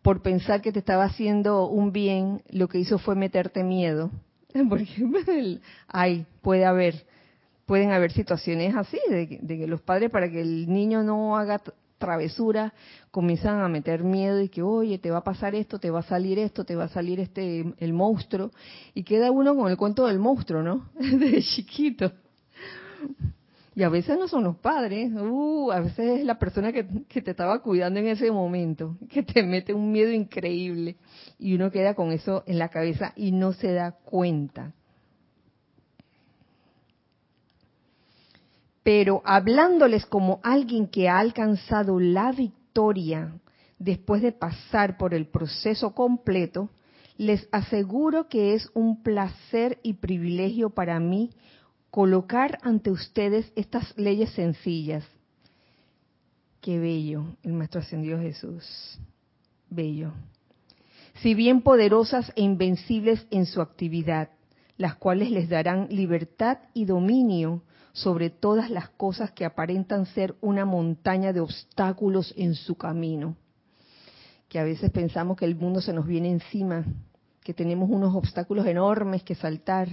[0.01, 4.09] por pensar que te estaba haciendo un bien, lo que hizo fue meterte miedo.
[4.69, 7.05] Porque hay, puede haber,
[7.65, 11.61] pueden haber situaciones así, de, de, que los padres para que el niño no haga
[11.99, 12.73] travesura
[13.11, 16.03] comienzan a meter miedo y que oye te va a pasar esto te va a
[16.03, 18.49] salir esto te va a salir este el monstruo
[18.95, 22.11] y queda uno con el cuento del monstruo no de chiquito
[23.75, 27.21] y a veces no son los padres, uh, a veces es la persona que, que,
[27.21, 30.97] te estaba cuidando en ese momento, que te mete un miedo increíble
[31.39, 34.73] y uno queda con eso en la cabeza y no se da cuenta.
[38.83, 43.33] Pero hablándoles como alguien que ha alcanzado la victoria
[43.77, 46.69] después de pasar por el proceso completo,
[47.17, 51.29] les aseguro que es un placer y privilegio para mí
[51.91, 55.03] colocar ante ustedes estas leyes sencillas.
[56.61, 58.97] Qué bello, el Maestro Ascendido Jesús.
[59.69, 60.13] Bello.
[61.21, 64.29] Si bien poderosas e invencibles en su actividad,
[64.77, 70.65] las cuales les darán libertad y dominio sobre todas las cosas que aparentan ser una
[70.65, 73.35] montaña de obstáculos en su camino.
[74.47, 76.85] Que a veces pensamos que el mundo se nos viene encima,
[77.43, 79.89] que tenemos unos obstáculos enormes que saltar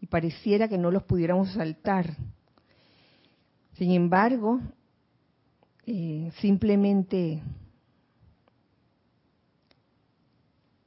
[0.00, 2.16] y pareciera que no los pudiéramos saltar.
[3.74, 4.60] Sin embargo,
[5.86, 7.42] eh, simplemente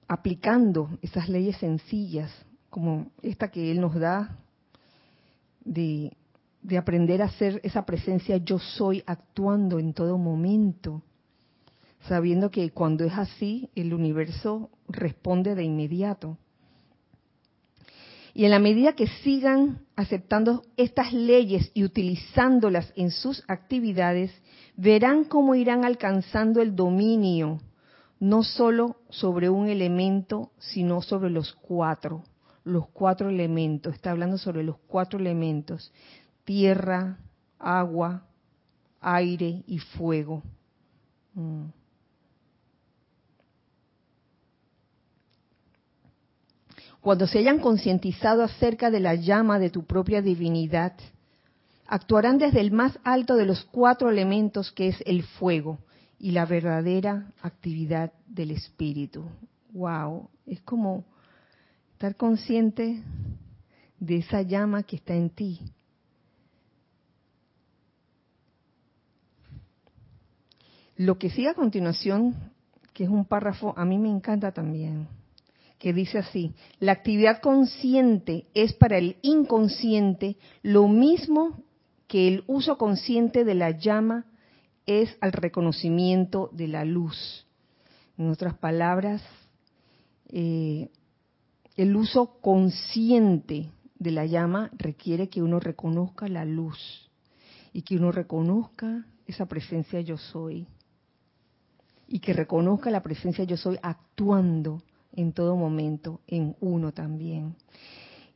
[0.07, 2.31] aplicando esas leyes sencillas,
[2.69, 4.37] como esta que Él nos da,
[5.65, 6.15] de,
[6.61, 11.01] de aprender a ser esa presencia yo soy actuando en todo momento,
[12.07, 16.37] sabiendo que cuando es así, el universo responde de inmediato.
[18.33, 24.31] Y en la medida que sigan aceptando estas leyes y utilizándolas en sus actividades,
[24.75, 27.61] verán cómo irán alcanzando el dominio,
[28.19, 32.23] no solo sobre un elemento, sino sobre los cuatro,
[32.63, 33.93] los cuatro elementos.
[33.93, 35.91] Está hablando sobre los cuatro elementos,
[36.43, 37.19] tierra,
[37.59, 38.25] agua,
[38.99, 40.41] aire y fuego.
[41.35, 41.82] Mm.
[47.03, 50.93] Cuando se hayan concientizado acerca de la llama de tu propia divinidad,
[51.85, 55.79] actuarán desde el más alto de los cuatro elementos que es el fuego
[56.17, 59.25] y la verdadera actividad del espíritu.
[59.73, 61.03] Wow, es como
[61.91, 63.03] estar consciente
[63.99, 65.59] de esa llama que está en ti.
[70.95, 72.33] Lo que sigue a continuación,
[72.93, 75.05] que es un párrafo, a mí me encanta también
[75.83, 81.61] que dice así, la actividad consciente es para el inconsciente lo mismo
[82.07, 84.25] que el uso consciente de la llama
[84.85, 87.45] es al reconocimiento de la luz.
[88.17, 89.21] En otras palabras,
[90.29, 90.89] eh,
[91.75, 93.69] el uso consciente
[93.99, 97.11] de la llama requiere que uno reconozca la luz
[97.73, 100.65] y que uno reconozca esa presencia yo soy
[102.07, 104.81] y que reconozca la presencia yo soy actuando
[105.15, 107.55] en todo momento, en uno también.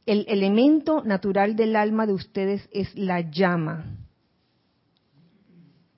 [0.06, 3.86] El elemento natural del alma de ustedes es la llama,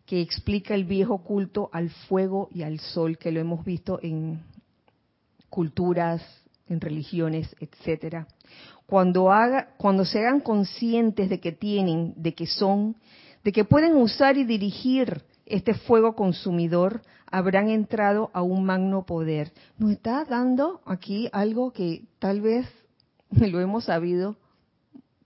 [0.05, 4.41] que explica el viejo culto al fuego y al sol, que lo hemos visto en
[5.49, 6.23] culturas,
[6.67, 8.27] en religiones, etcétera.
[8.87, 12.95] Cuando, haga, cuando se hagan conscientes de que tienen, de que son,
[13.43, 19.51] de que pueden usar y dirigir este fuego consumidor, habrán entrado a un magno poder.
[19.77, 22.67] Nos está dando aquí algo que tal vez
[23.31, 24.37] lo hemos sabido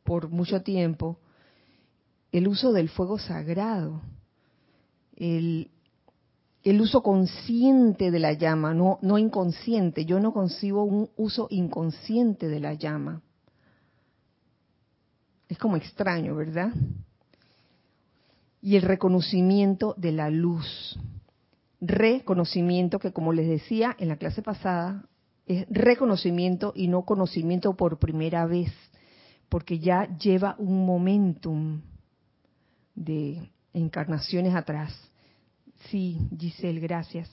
[0.03, 1.17] por mucho tiempo,
[2.31, 4.01] el uso del fuego sagrado,
[5.15, 5.69] el,
[6.81, 10.05] uso consciente de la llama, no, no inconsciente.
[10.05, 13.21] Yo no concibo un uso inconsciente de la llama.
[15.47, 16.73] Es como extraño, ¿verdad?
[18.63, 20.97] Y el reconocimiento de la luz.
[21.81, 25.03] reconocimiento que como les decía en la clase pasada,
[25.45, 28.71] es reconocimiento y no conocimiento por primera vez,
[29.49, 31.81] porque ya lleva un momentum
[32.95, 34.97] de encarnaciones atrás.
[35.89, 37.29] Sí, Giselle, gracias.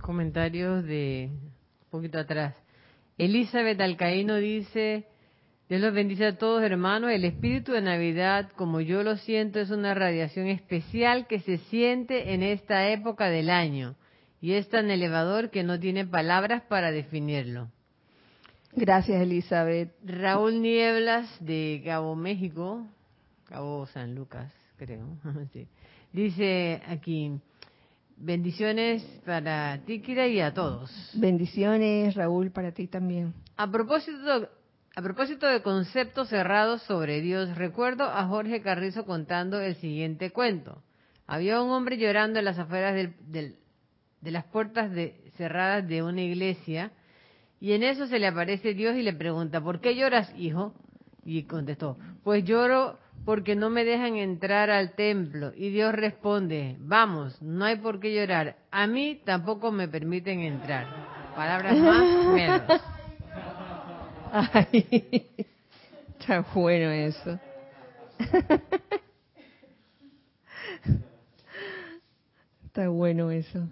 [0.00, 2.54] Comentarios de un poquito atrás.
[3.18, 5.06] Elizabeth Alcaíno dice,
[5.70, 9.70] Dios los bendice a todos hermanos, el espíritu de Navidad, como yo lo siento, es
[9.70, 13.94] una radiación especial que se siente en esta época del año
[14.40, 17.68] y es tan elevador que no tiene palabras para definirlo.
[18.72, 19.92] Gracias, Elizabeth.
[20.04, 22.84] Raúl Nieblas de Cabo México,
[23.44, 25.06] Cabo San Lucas, creo.
[26.12, 27.38] Dice aquí,
[28.16, 30.90] bendiciones para ti, Kira, y a todos.
[31.14, 33.34] Bendiciones, Raúl, para ti también.
[33.56, 34.48] A propósito,
[35.00, 40.82] a propósito de conceptos cerrados sobre Dios, recuerdo a Jorge Carrizo contando el siguiente cuento.
[41.26, 43.56] Había un hombre llorando en las afueras del,
[44.20, 46.92] de las puertas de, cerradas de una iglesia
[47.60, 50.74] y en eso se le aparece Dios y le pregunta, ¿por qué lloras, hijo?
[51.24, 55.52] Y contestó, pues lloro porque no me dejan entrar al templo.
[55.56, 58.56] Y Dios responde, vamos, no hay por qué llorar.
[58.70, 60.86] A mí tampoco me permiten entrar.
[61.34, 62.82] Palabras más, menos.
[64.32, 65.26] Ay,
[66.18, 67.38] está bueno eso.
[72.64, 73.66] Está bueno eso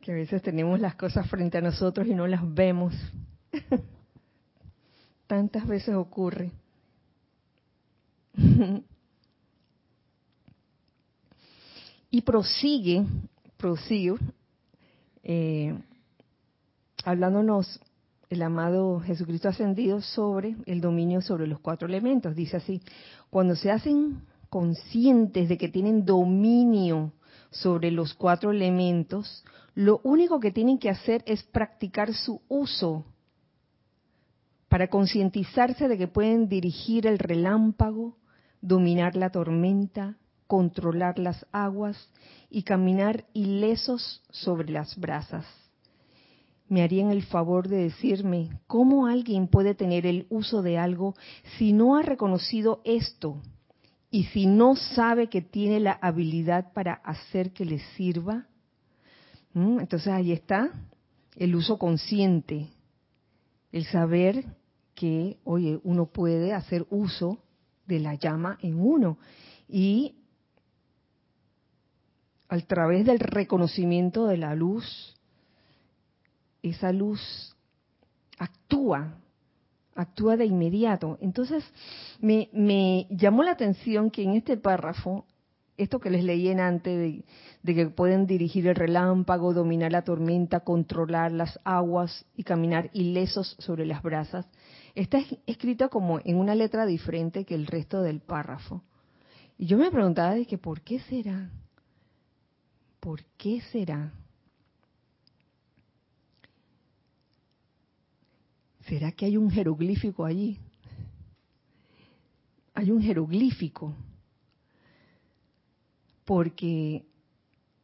[0.00, 2.94] que a veces tenemos las cosas frente a nosotros y no las vemos.
[5.26, 6.50] Tantas veces ocurre.
[12.10, 13.04] y prosigue,
[13.58, 14.14] prosigue,
[15.22, 15.78] eh,
[17.04, 17.78] hablándonos
[18.30, 22.34] el amado Jesucristo ascendido sobre el dominio sobre los cuatro elementos.
[22.34, 22.80] Dice así,
[23.30, 27.12] cuando se hacen conscientes de que tienen dominio
[27.50, 33.04] sobre los cuatro elementos, lo único que tienen que hacer es practicar su uso
[34.68, 38.18] para concientizarse de que pueden dirigir el relámpago,
[38.60, 42.10] dominar la tormenta, controlar las aguas
[42.50, 45.46] y caminar ilesos sobre las brasas.
[46.68, 51.14] Me harían el favor de decirme cómo alguien puede tener el uso de algo
[51.56, 53.40] si no ha reconocido esto
[54.10, 58.46] y si no sabe que tiene la habilidad para hacer que le sirva.
[59.54, 59.80] ¿Mm?
[59.80, 60.70] Entonces ahí está
[61.36, 62.68] el uso consciente,
[63.72, 64.44] el saber
[64.94, 67.38] que, oye, uno puede hacer uso
[67.86, 69.18] de la llama en uno
[69.68, 70.16] y
[72.48, 75.14] a través del reconocimiento de la luz,
[76.62, 77.20] esa luz
[78.38, 79.18] actúa,
[79.94, 81.18] actúa de inmediato.
[81.20, 81.64] Entonces,
[82.20, 85.24] me, llamó la atención que en este párrafo
[85.76, 87.24] esto que les leí en antes
[87.62, 93.54] de, que pueden dirigir el relámpago, dominar la tormenta, controlar las aguas y caminar ilesos
[93.60, 94.48] sobre las brasas,
[94.96, 98.82] está escrito como en una letra diferente que el resto del párrafo.
[99.56, 101.48] Y yo me preguntaba de que ¿por qué será?
[102.98, 104.12] ¿Por qué será?
[108.88, 110.58] ¿Será que hay un jeroglífico allí?
[112.74, 113.94] Hay un jeroglífico
[116.24, 117.04] porque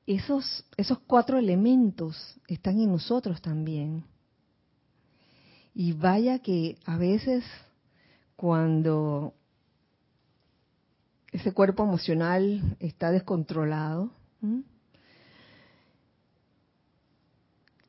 [0.06, 4.04] esos, esos cuatro elementos están en nosotros también.
[5.74, 7.44] Y vaya que a veces
[8.36, 9.34] cuando
[11.32, 14.10] ese cuerpo emocional está descontrolado,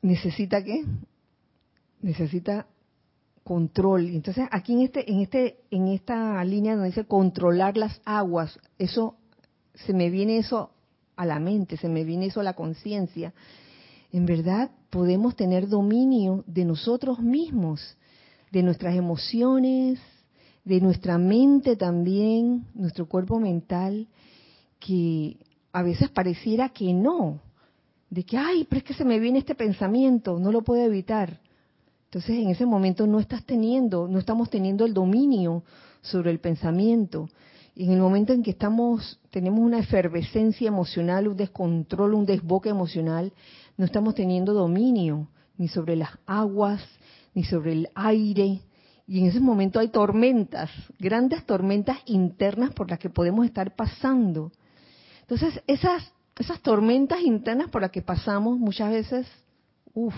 [0.02, 0.84] necesita qué?
[2.00, 2.66] Necesita
[3.46, 4.08] control.
[4.08, 9.14] Entonces, aquí en este en este en esta línea donde dice controlar las aguas, eso
[9.74, 10.72] se me viene eso
[11.14, 13.32] a la mente, se me viene eso a la conciencia.
[14.12, 17.96] En verdad podemos tener dominio de nosotros mismos,
[18.50, 20.00] de nuestras emociones,
[20.64, 24.08] de nuestra mente también, nuestro cuerpo mental,
[24.80, 25.36] que
[25.72, 27.40] a veces pareciera que no,
[28.10, 31.45] de que, ay, pero es que se me viene este pensamiento, no lo puedo evitar.
[32.06, 35.62] Entonces en ese momento no estás teniendo, no estamos teniendo el dominio
[36.02, 37.28] sobre el pensamiento
[37.76, 43.32] en el momento en que estamos, tenemos una efervescencia emocional, un descontrol, un desboque emocional,
[43.76, 45.28] no estamos teniendo dominio
[45.58, 46.82] ni sobre las aguas,
[47.34, 48.62] ni sobre el aire.
[49.06, 54.52] Y en ese momento hay tormentas, grandes tormentas internas por las que podemos estar pasando.
[55.20, 59.26] Entonces, esas, esas tormentas internas por las que pasamos muchas veces,
[59.92, 60.14] uff,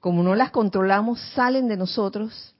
[0.00, 2.54] como no las controlamos, salen de nosotros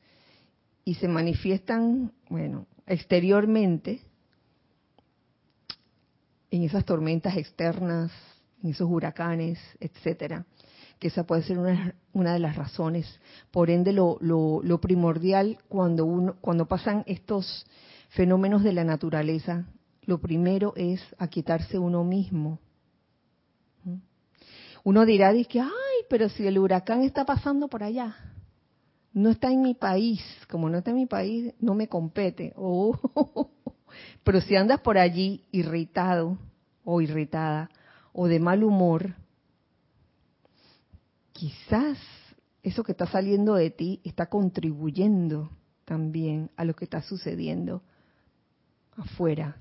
[0.85, 4.01] y se manifiestan, bueno, exteriormente
[6.51, 8.11] en esas tormentas externas,
[8.63, 10.47] en esos huracanes, etcétera.
[10.99, 13.21] Que esa puede ser una, de las razones.
[13.53, 17.67] Por ende, lo, lo, primordial cuando uno, cuando pasan estos
[18.09, 19.67] fenómenos de la naturaleza,
[20.03, 22.59] lo primero es aquietarse uno mismo.
[24.83, 25.69] Uno dirá, que, ay,
[26.09, 28.17] pero si el huracán está pasando por allá,
[29.13, 32.53] no está en mi país, como no está en mi país, no me compete.
[32.57, 32.97] Oh,
[34.23, 36.39] pero si andas por allí irritado
[36.85, 37.71] o irritada
[38.13, 39.15] o de mal humor,
[41.33, 41.99] quizás
[42.63, 45.51] eso que está saliendo de ti está contribuyendo
[45.85, 47.83] también a lo que está sucediendo
[48.97, 49.57] afuera,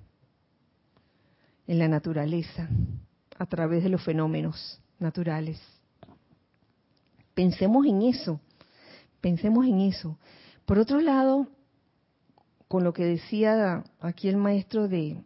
[1.68, 2.70] en la naturaleza,
[3.38, 5.60] a través de los fenómenos naturales.
[7.38, 8.42] Pensemos en eso,
[9.22, 10.18] pensemos en eso.
[10.66, 11.46] Por otro lado,
[12.68, 15.22] con lo que decía aquí el maestro de,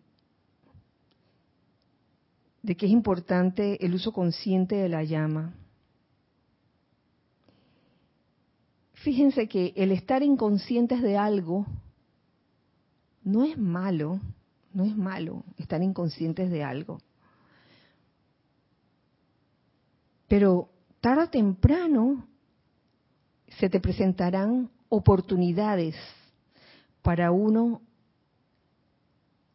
[2.63, 5.53] de que es importante el uso consciente de la llama.
[8.95, 11.65] Fíjense que el estar inconscientes de algo
[13.23, 14.19] no es malo,
[14.73, 16.97] no es malo estar inconscientes de algo.
[20.27, 20.70] Pero
[21.01, 22.27] tarde o temprano
[23.57, 25.95] se te presentarán oportunidades
[27.01, 27.81] para uno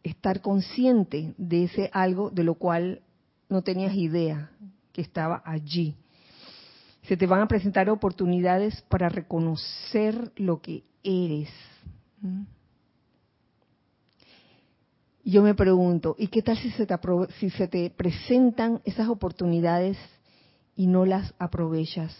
[0.02, 3.02] estar consciente de ese algo de lo cual
[3.48, 4.50] no tenías idea
[4.92, 5.96] que estaba allí.
[7.02, 11.48] Se te van a presentar oportunidades para reconocer lo que eres.
[15.24, 16.96] Yo me pregunto, ¿y qué tal si se te,
[17.38, 19.96] si se te presentan esas oportunidades
[20.76, 22.14] y no las aprovechas?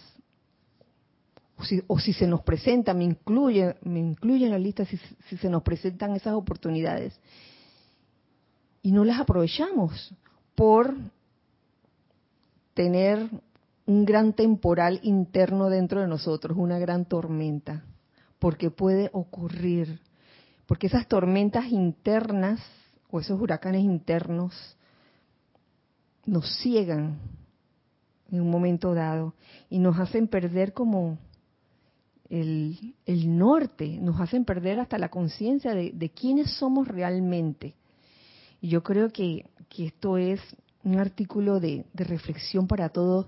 [1.87, 5.49] O si, se nos presenta, me incluye, me incluye en la lista si, si se
[5.49, 7.19] nos presentan esas oportunidades.
[8.83, 10.13] Y no las aprovechamos
[10.53, 10.93] por
[12.75, 13.27] tener
[13.87, 17.83] un gran temporal interno dentro de nosotros, una gran tormenta,
[18.37, 19.99] porque puede ocurrir,
[20.67, 22.59] porque esas tormentas internas
[23.09, 24.53] o esos huracanes internos
[26.25, 27.17] nos ciegan
[28.31, 29.33] en un momento dado
[29.69, 31.17] y nos hacen perder como
[32.29, 32.93] el,
[33.37, 37.75] norte, nos hacen perder hasta la conciencia de, quiénes somos realmente.
[38.61, 39.45] Y yo creo que,
[39.77, 40.41] esto es
[40.83, 43.27] un artículo de, de reflexión para todos,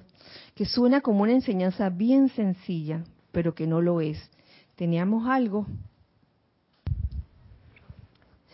[0.55, 4.17] que suena como una enseñanza bien sencilla, pero que no lo es.
[4.75, 5.65] ¿Teníamos algo?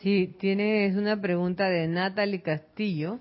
[0.02, 3.20] Sí, tienes una pregunta de Natalie Castillo.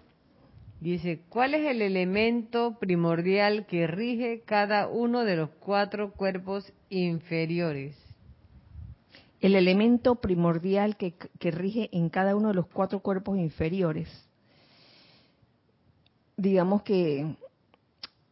[0.85, 7.97] Dice, ¿cuál es el elemento primordial que rige cada uno de los cuatro cuerpos inferiores?
[9.41, 14.11] El elemento primordial que, rige en cada uno de los cuatro cuerpos inferiores.
[16.37, 17.35] Digamos que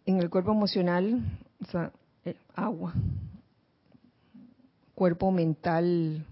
[0.05, 1.23] en el cuerpo emocional,
[1.59, 1.91] o sea,
[2.27, 2.93] eh, agua.
[4.95, 6.27] Cuerpo mental,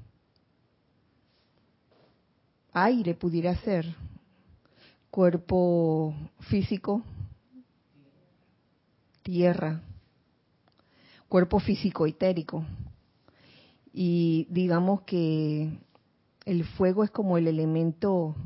[2.74, 3.86] aire pudiera ser
[5.10, 7.02] cuerpo físico,
[9.22, 9.82] tierra,
[11.28, 12.64] cuerpo físico etérico.
[13.92, 15.78] Y digamos que
[16.44, 18.36] el fuego es como el elemento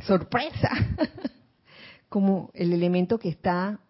[0.00, 0.70] sorpresa,
[2.08, 3.80] como el elemento que está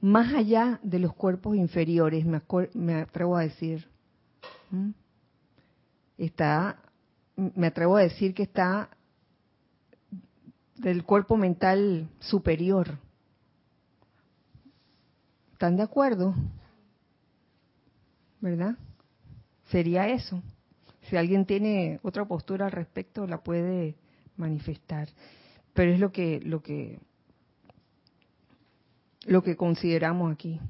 [0.00, 3.88] más allá de los cuerpos inferiores, me, atrevo a decir.
[6.16, 6.80] Está,
[7.36, 8.90] me atrevo a decir que está
[10.78, 12.98] del cuerpo mental superior.
[15.52, 16.34] ¿Están de acuerdo?
[18.40, 18.76] ¿Verdad?
[19.70, 20.40] Sería eso.
[21.02, 23.96] Si alguien tiene otra postura al respecto, la puede
[24.36, 25.08] manifestar.
[25.74, 27.00] Pero es lo que lo que
[29.26, 30.60] lo que consideramos aquí.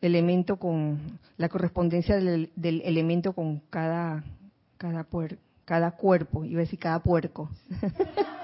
[0.00, 4.24] Elemento con la correspondencia del, del elemento con cada
[4.78, 7.50] cada puer, cada cuerpo, iba a decir cada puerco.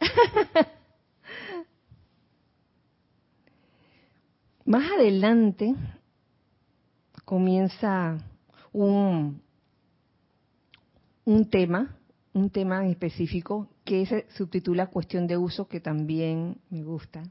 [4.64, 5.74] Más adelante
[7.24, 8.18] comienza
[8.72, 9.40] un,
[11.24, 11.96] un tema,
[12.32, 17.22] un tema en específico que se subtitula Cuestión de Uso, que también me gusta,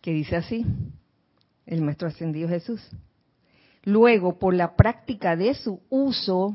[0.00, 0.66] que dice así,
[1.66, 2.86] el Maestro Ascendido Jesús.
[3.84, 6.54] Luego, por la práctica de su uso,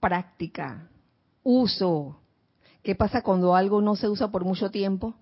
[0.00, 0.88] práctica,
[1.42, 2.20] uso,
[2.82, 5.14] ¿Qué pasa cuando algo no se usa por mucho tiempo?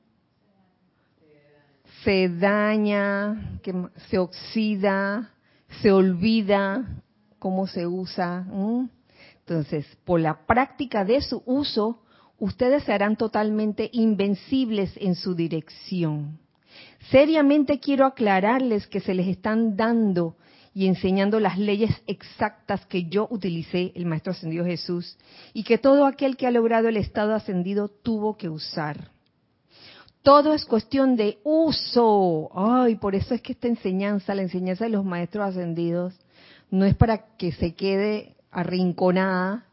[2.05, 3.59] Se daña,
[4.09, 5.31] se oxida,
[5.83, 7.03] se olvida
[7.39, 8.47] cómo se usa.
[9.41, 12.03] Entonces, por la práctica de su uso,
[12.39, 16.39] ustedes se harán totalmente invencibles en su dirección.
[17.11, 20.37] Seriamente quiero aclararles que se les están dando
[20.77, 25.16] y enseñando las leyes exactas que yo utilicé, el Maestro Ascendido Jesús,
[25.55, 29.11] y que todo aquel que ha logrado el estado ascendido tuvo que usar.
[30.20, 32.51] Todo es cuestión de uso.
[32.55, 36.12] Ay, por eso es que esta enseñanza, la enseñanza de los Maestros Ascendidos,
[36.70, 39.64] no es para que se quede arrinconada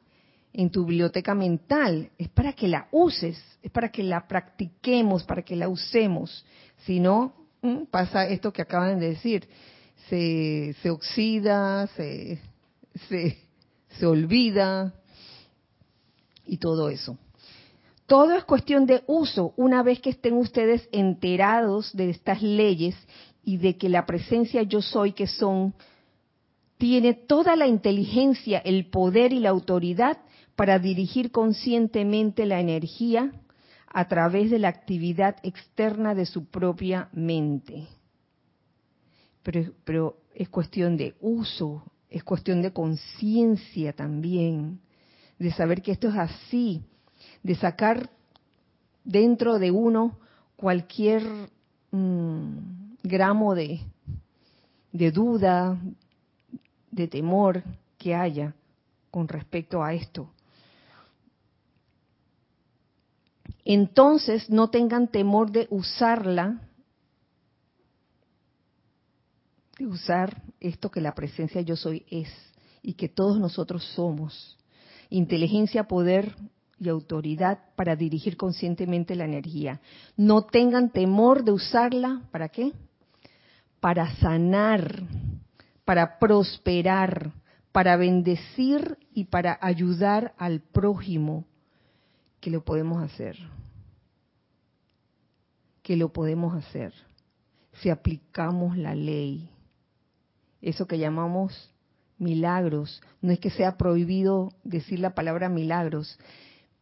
[0.54, 5.42] en tu biblioteca mental, es para que la uses, es para que la practiquemos, para
[5.42, 6.46] que la usemos.
[6.86, 7.34] Si no,
[7.92, 9.50] pasa esto que acaban de decir,
[10.10, 12.40] se, se oxida, se,
[13.10, 13.38] se,
[13.90, 14.94] se olvida
[16.46, 17.18] y todo eso.
[18.06, 22.96] Todo es cuestión de uso una vez que estén ustedes enterados de estas leyes
[23.44, 25.74] y de que la presencia yo soy que son
[26.78, 30.18] tiene toda la inteligencia, el poder y la autoridad
[30.56, 33.32] para dirigir conscientemente la energía
[33.88, 37.88] a través de la actividad externa de su propia mente.
[39.44, 44.80] Pero, es cuestión de uso, es cuestión de conciencia también,
[45.38, 46.82] de saber que esto es así,
[47.44, 48.10] de sacar
[49.04, 50.18] dentro de uno
[50.56, 51.24] cualquier
[51.92, 53.82] mm, gramo de
[55.12, 55.78] duda,
[56.90, 57.64] de temor
[57.98, 58.56] que haya
[59.12, 60.30] con respecto a esto.
[63.66, 66.62] entonces no tengan temor de usarla,
[69.63, 72.30] de usar esto que la presencia yo soy es
[72.82, 74.58] y que todos nosotros somos.
[75.10, 76.36] Inteligencia, poder
[76.80, 79.82] y autoridad para dirigir conscientemente la energía.
[80.18, 82.72] No tengan temor de usarla, ¿para qué?
[83.80, 85.04] Para sanar,
[85.86, 87.34] para prosperar,
[87.72, 91.46] para bendecir y para ayudar al prójimo
[92.40, 93.38] que lo podemos hacer.
[95.82, 96.94] Que lo podemos hacer
[97.82, 99.50] si aplicamos la ley.
[100.64, 101.70] Eso que llamamos
[102.18, 103.02] milagros.
[103.22, 106.18] No es que sea prohibido decir la palabra milagros,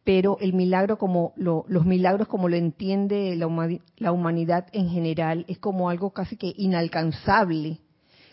[0.04, 3.48] pero el milagro como los milagros como lo entiende la,
[3.96, 7.78] la humanidad en general es como algo casi que inalcanzable,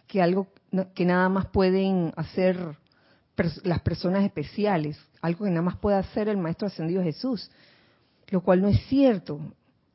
[0.08, 0.48] que algo
[0.94, 2.78] que nada más pueden hacer
[3.64, 7.50] las personas especiales, algo que nada más puede hacer el Maestro Ascendido Jesús,
[8.30, 9.40] lo cual no es cierto.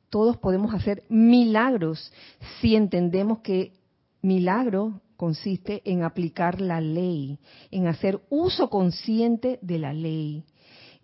[0.09, 2.11] Todos podemos hacer milagros
[2.59, 3.73] si entendemos que
[4.21, 7.39] milagro consiste en aplicar la ley,
[7.71, 10.43] en hacer uso consciente de la ley,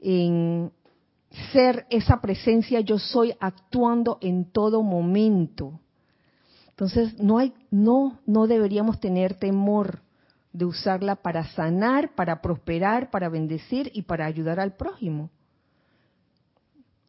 [0.02, 0.72] en
[1.52, 5.80] ser esa presencia yo soy actuando en todo momento.
[6.70, 10.02] Entonces no hay no no deberíamos tener temor
[10.54, 15.30] de usarla para sanar, para prosperar, para bendecir y para ayudar al prójimo.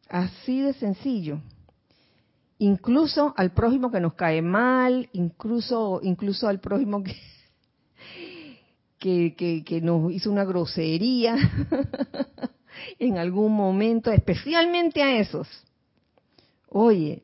[0.09, 1.41] Así de sencillo.
[2.63, 7.17] Incluso al prójimo que nos cae mal, incluso, incluso al prójimo que,
[9.37, 11.35] que, que nos hizo una grosería
[12.99, 15.45] en algún momento, especialmente a esos.
[16.69, 17.23] Oye,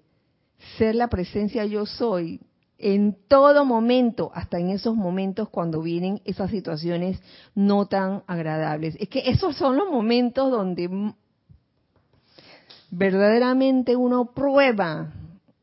[0.78, 2.42] ser la presencia yo soy
[2.78, 7.18] en todo momento, hasta en esos momentos cuando vienen esas situaciones
[7.56, 8.98] no tan agradables.
[9.00, 11.14] Es que esos son los momentos donde
[12.92, 15.14] verdaderamente uno prueba,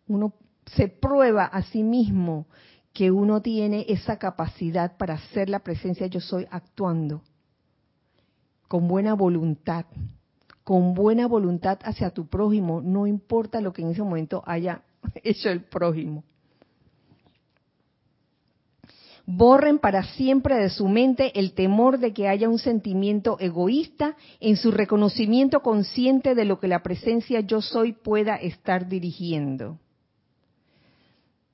[0.09, 0.35] uno
[0.67, 2.47] se prueba a sí mismo
[2.93, 7.23] que uno tiene esa capacidad para hacer la presencia yo soy actuando
[8.69, 9.87] con buena voluntad,
[10.65, 14.83] con buena voluntad hacia tu prójimo, no importa lo que en ese momento haya
[15.23, 16.25] hecho el prójimo
[19.27, 24.57] borren para siempre de su mente el temor de que haya un sentimiento egoísta en
[24.57, 29.81] su reconocimiento consciente de lo que la presencia yo soy pueda estar dirigiendo.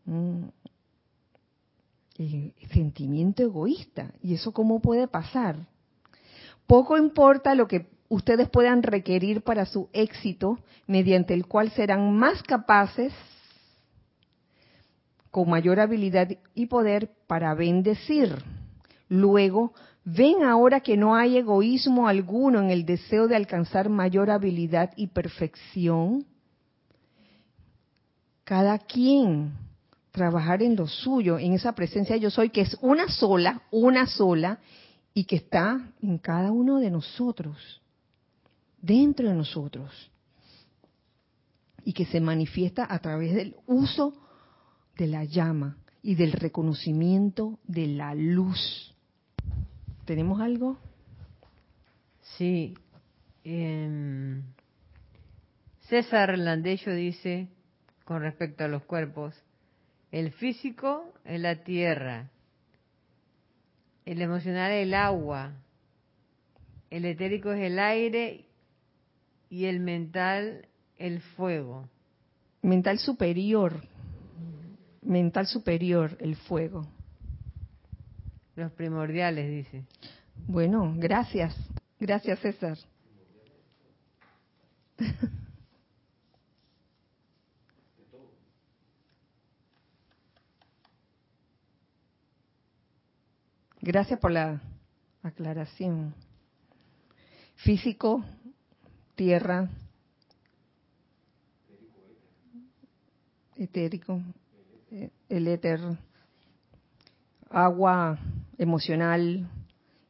[0.04, 0.44] Mm.
[2.72, 4.12] sentimiento egoísta.
[4.22, 5.56] ¿Y eso cómo puede pasar?
[6.66, 12.42] Poco importa lo que ustedes puedan requerir para su éxito, mediante el cual serán más
[12.42, 13.12] capaces
[15.30, 18.36] con mayor habilidad y poder para bendecir.
[19.08, 19.72] Luego,
[20.04, 25.06] ven ahora que no hay egoísmo alguno en el deseo de alcanzar mayor habilidad y
[25.06, 26.26] perfección.
[28.44, 29.52] Cada quien
[30.12, 34.60] trabajar en lo suyo, en esa presencia yo soy, que es una sola, una sola,
[35.14, 37.82] y que está en cada uno de nosotros,
[38.80, 40.10] dentro de nosotros,
[41.84, 44.14] y que se manifiesta a través del uso
[44.96, 48.94] de la llama y del reconocimiento de la luz.
[50.04, 50.78] ¿Tenemos algo?
[52.36, 52.74] Sí.
[53.44, 54.42] Em,
[55.88, 57.48] César Landello dice,
[58.04, 59.34] con respecto a los cuerpos,
[60.12, 62.30] el físico es la tierra,
[64.04, 65.54] el emocional es el agua,
[66.90, 68.44] el etérico es el aire
[69.48, 71.88] y el mental el fuego.
[72.60, 73.82] Mental superior,
[75.00, 76.86] mental superior, el fuego.
[78.54, 79.84] Los primordiales, dice.
[80.46, 81.56] Bueno, gracias.
[81.98, 82.76] Gracias, César.
[93.84, 94.62] Gracias por la
[95.24, 96.14] aclaración.
[97.56, 98.24] Físico,
[99.16, 99.68] tierra,
[103.56, 104.22] etérico,
[104.92, 105.80] eh, el éter,
[107.50, 108.20] agua
[108.56, 109.50] emocional,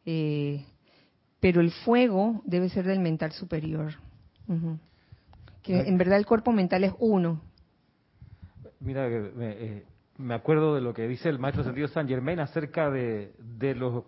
[0.05, 0.67] eh,
[1.41, 3.95] pero el fuego debe ser del mental superior.
[5.63, 7.41] Que en verdad el cuerpo mental es uno.
[8.81, 9.87] Mira, eh,
[10.19, 14.05] me acuerdo de lo que dice el maestro sentido San Germain acerca de, de los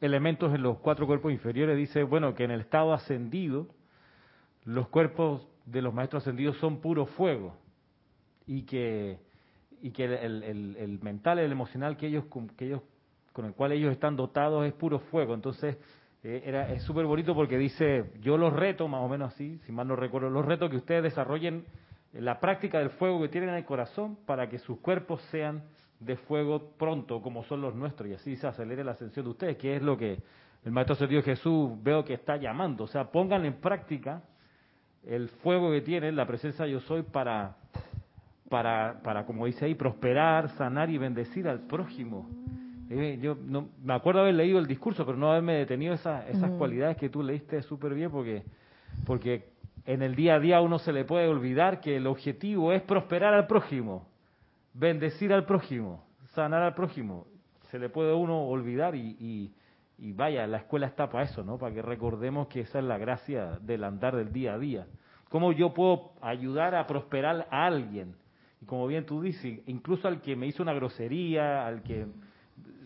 [0.00, 1.76] elementos en los cuatro cuerpos inferiores.
[1.76, 3.68] Dice, bueno, que en el estado ascendido,
[4.64, 7.56] los cuerpos de los maestros ascendidos son puro fuego
[8.46, 9.18] y que
[9.82, 12.24] y que el, el, el mental, el emocional que ellos,
[12.56, 12.80] que ellos,
[13.32, 15.34] con el cual ellos están dotados es puro fuego.
[15.34, 15.76] Entonces,
[16.22, 19.72] eh, era, es súper bonito porque dice, yo los reto, más o menos así, si
[19.72, 21.66] mal no recuerdo, los reto que ustedes desarrollen
[22.20, 25.62] la práctica del fuego que tienen en el corazón para que sus cuerpos sean
[26.00, 29.56] de fuego pronto, como son los nuestros, y así se acelere la ascensión de ustedes,
[29.56, 30.18] que es lo que
[30.64, 32.84] el Maestro Dios Jesús veo que está llamando.
[32.84, 34.22] O sea, pongan en práctica
[35.06, 37.56] el fuego que tienen, la presencia yo soy para
[38.48, 42.28] para, para, como dice ahí, prosperar, sanar y bendecir al prójimo.
[42.90, 46.50] Eh, yo no, me acuerdo haber leído el discurso, pero no haberme detenido esa, esas
[46.52, 48.44] cualidades que tú leíste súper bien, porque,
[49.04, 49.48] porque
[49.86, 53.34] en el día a día uno se le puede olvidar que el objetivo es prosperar
[53.34, 54.08] al prójimo,
[54.74, 57.26] bendecir al prójimo, sanar al prójimo.
[57.70, 59.54] Se le puede uno olvidar y, y,
[59.98, 61.56] y vaya, la escuela está para eso, ¿no?
[61.56, 64.86] Para que recordemos que esa es la gracia del andar del día a día.
[65.28, 68.14] ¿Cómo yo puedo ayudar a prosperar a alguien?
[68.60, 72.06] Y como bien tú dices, incluso al que me hizo una grosería, al que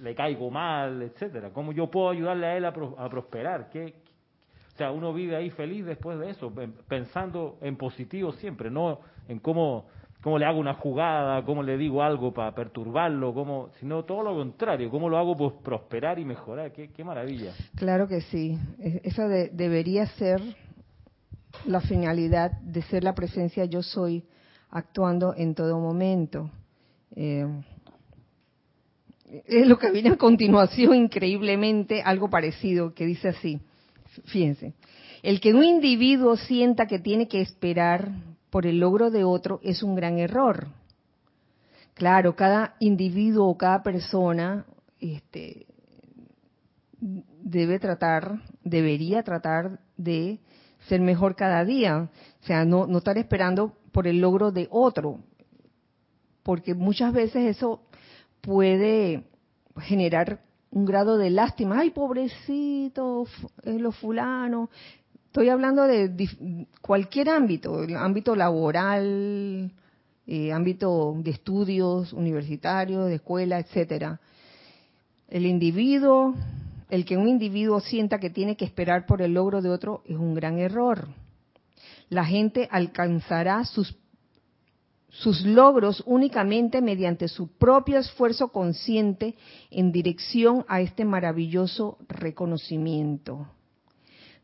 [0.03, 1.51] le caigo mal, etcétera.
[1.53, 3.71] ¿Cómo yo puedo ayudarle a él a, prosperar?
[3.71, 3.95] ¿Qué,
[4.81, 6.53] sea, uno vive ahí feliz después de eso,
[6.89, 9.87] pensando en positivo siempre, no en cómo,
[10.23, 14.35] cómo le hago una jugada, cómo le digo algo para perturbarlo, cómo, sino todo lo
[14.35, 16.73] contrario, cómo lo hago pues prosperar y mejorar.
[16.73, 17.53] Qué, qué maravilla.
[17.77, 18.59] Claro que sí.
[18.79, 20.41] Esa debería ser
[21.67, 24.25] la finalidad de ser la presencia yo soy
[24.71, 26.51] actuando en todo momento.
[27.15, 27.47] Eh,
[29.47, 33.61] es lo que viene a continuación increíblemente, algo parecido, que dice así,
[34.25, 34.75] fíjense,
[35.23, 38.11] el que un individuo sienta que tiene que esperar
[38.51, 40.69] por el logro de otro es un gran error.
[41.95, 44.65] Claro, cada individuo o cada persona
[45.01, 45.67] este,
[47.01, 50.41] debe tratar, debería tratar de
[50.89, 52.11] ser mejor cada día.
[52.43, 55.21] O sea, no, no estar esperando por el logro de otro,
[56.43, 57.83] porque muchas veces eso
[58.41, 59.25] puede
[59.81, 60.41] generar
[60.71, 61.81] un grado de lástima.
[61.81, 63.27] Ay, pobrecito,
[63.63, 64.71] es lo fulano.
[65.27, 69.73] Estoy hablando de cualquier ámbito, el ámbito laboral,
[70.27, 74.21] eh, ámbito de estudios universitarios, de escuela, etcétera.
[75.29, 76.35] El individuo,
[76.89, 80.17] el que un individuo sienta que tiene que esperar por el logro de otro es
[80.17, 81.09] un gran error
[82.11, 83.97] la gente alcanzará sus,
[85.11, 89.35] sus logros únicamente mediante su propio esfuerzo consciente
[89.71, 93.49] en dirección a este maravilloso reconocimiento.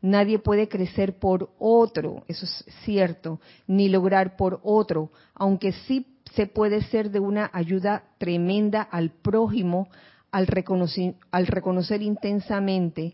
[0.01, 6.05] Nadie puede crecer por otro, eso es cierto, ni lograr por otro, aunque sí
[6.35, 9.89] se puede ser de una ayuda tremenda al prójimo
[10.31, 13.13] al reconocer, al reconocer intensamente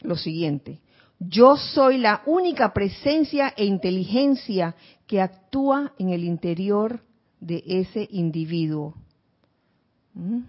[0.00, 0.80] lo siguiente.
[1.28, 4.74] Yo soy la única presencia e inteligencia
[5.06, 7.00] que actúa en el interior
[7.40, 8.94] de ese individuo.
[10.14, 10.40] ¿Mm?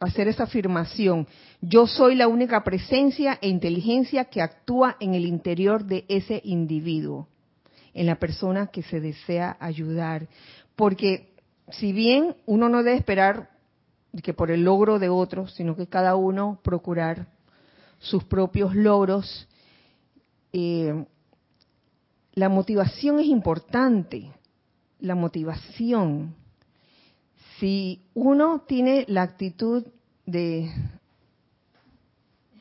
[0.00, 1.26] Hacer esa afirmación.
[1.60, 7.28] Yo soy la única presencia e inteligencia que actúa en el interior de ese individuo,
[7.94, 10.28] en la persona que se desea ayudar.
[10.74, 11.34] Porque
[11.70, 13.50] si bien uno no debe esperar
[14.22, 17.28] que por el logro de otros, sino que cada uno procurar
[17.98, 19.48] sus propios logros
[20.52, 21.04] eh,
[22.34, 24.32] la motivación es importante,
[25.00, 26.34] la motivación.
[27.58, 29.86] Si uno tiene la actitud
[30.26, 30.70] de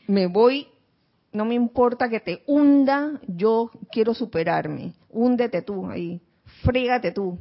[0.07, 0.67] me voy
[1.33, 4.93] no me importa que te hunda, yo quiero superarme.
[5.09, 6.21] Húndete tú ahí,
[6.63, 7.37] frégate tú.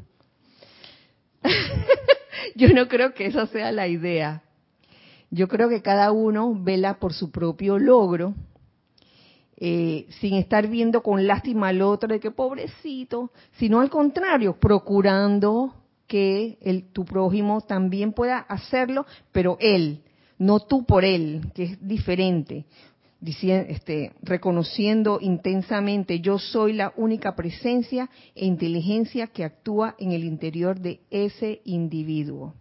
[2.55, 4.43] yo no creo que esa sea la idea.
[5.31, 8.35] Yo creo que cada uno vela por su propio logro,
[9.63, 15.75] eh, sin estar viendo con lástima al otro de que pobrecito, sino al contrario, procurando
[16.07, 20.01] que el, tu prójimo también pueda hacerlo, pero él,
[20.39, 22.65] no tú por él, que es diferente.
[23.21, 30.25] Diciendo, este, reconociendo intensamente, yo soy la única presencia e inteligencia que actúa en el
[30.25, 32.55] interior de ese individuo.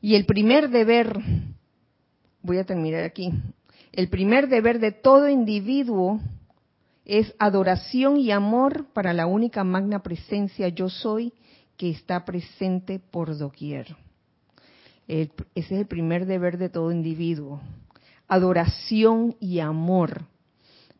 [0.00, 1.18] Y el primer deber,
[2.40, 3.30] voy a terminar aquí,
[3.92, 6.20] el primer deber de todo individuo
[7.04, 11.32] es adoración y amor para la única magna presencia yo soy
[11.76, 13.96] que está presente por doquier.
[15.06, 17.60] ese es el primer deber de todo individuo.
[18.28, 20.22] Adoración y amor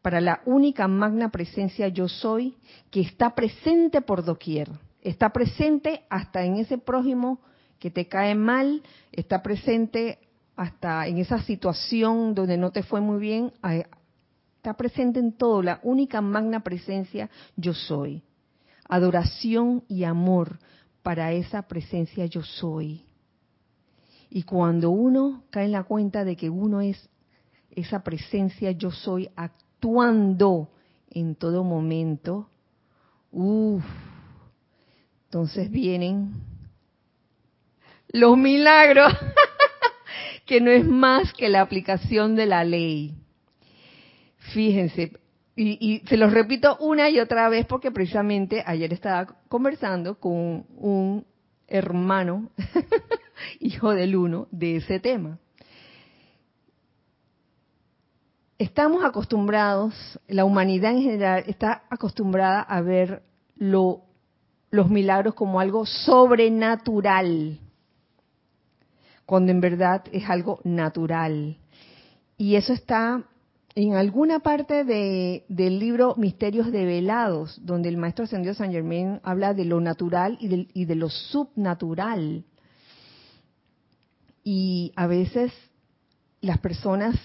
[0.02, 2.56] para la única magna presencia yo soy
[2.90, 4.68] que está presente por doquier.
[5.00, 7.40] Está presente hasta en ese prójimo
[7.78, 8.82] que te cae mal,
[9.12, 10.18] está presente
[10.62, 13.52] hasta en esa situación donde no te fue muy bien,
[14.56, 18.22] está presente en todo, la única magna presencia yo soy.
[18.88, 20.60] Adoración y amor
[21.02, 23.04] para esa presencia yo soy.
[24.30, 27.10] Y cuando uno cae en la cuenta de que uno es
[27.72, 30.68] esa presencia yo soy actuando
[31.10, 32.48] en todo momento,
[33.32, 33.82] uff,
[35.24, 36.34] entonces vienen
[38.12, 39.12] los milagros,
[40.46, 43.14] que no es más que la aplicación de la ley.
[44.52, 45.12] Fíjense,
[45.54, 51.26] y, se los repito una y otra vez porque precisamente ayer estaba conversando con un
[51.68, 52.50] hermano,
[53.60, 55.38] hijo del uno, de ese tema.
[58.58, 63.22] Estamos acostumbrados, la humanidad en general está acostumbrada a ver
[63.56, 64.02] lo,
[64.70, 67.58] los milagros como algo sobrenatural
[69.26, 71.56] cuando en verdad es algo natural.
[72.36, 73.24] Y eso está
[73.74, 79.64] en alguna parte del libro Misterios Develados, donde el maestro ascendido San Germain habla de
[79.64, 82.44] lo natural y y de lo subnatural.
[84.44, 85.52] Y a veces
[86.40, 87.16] las personas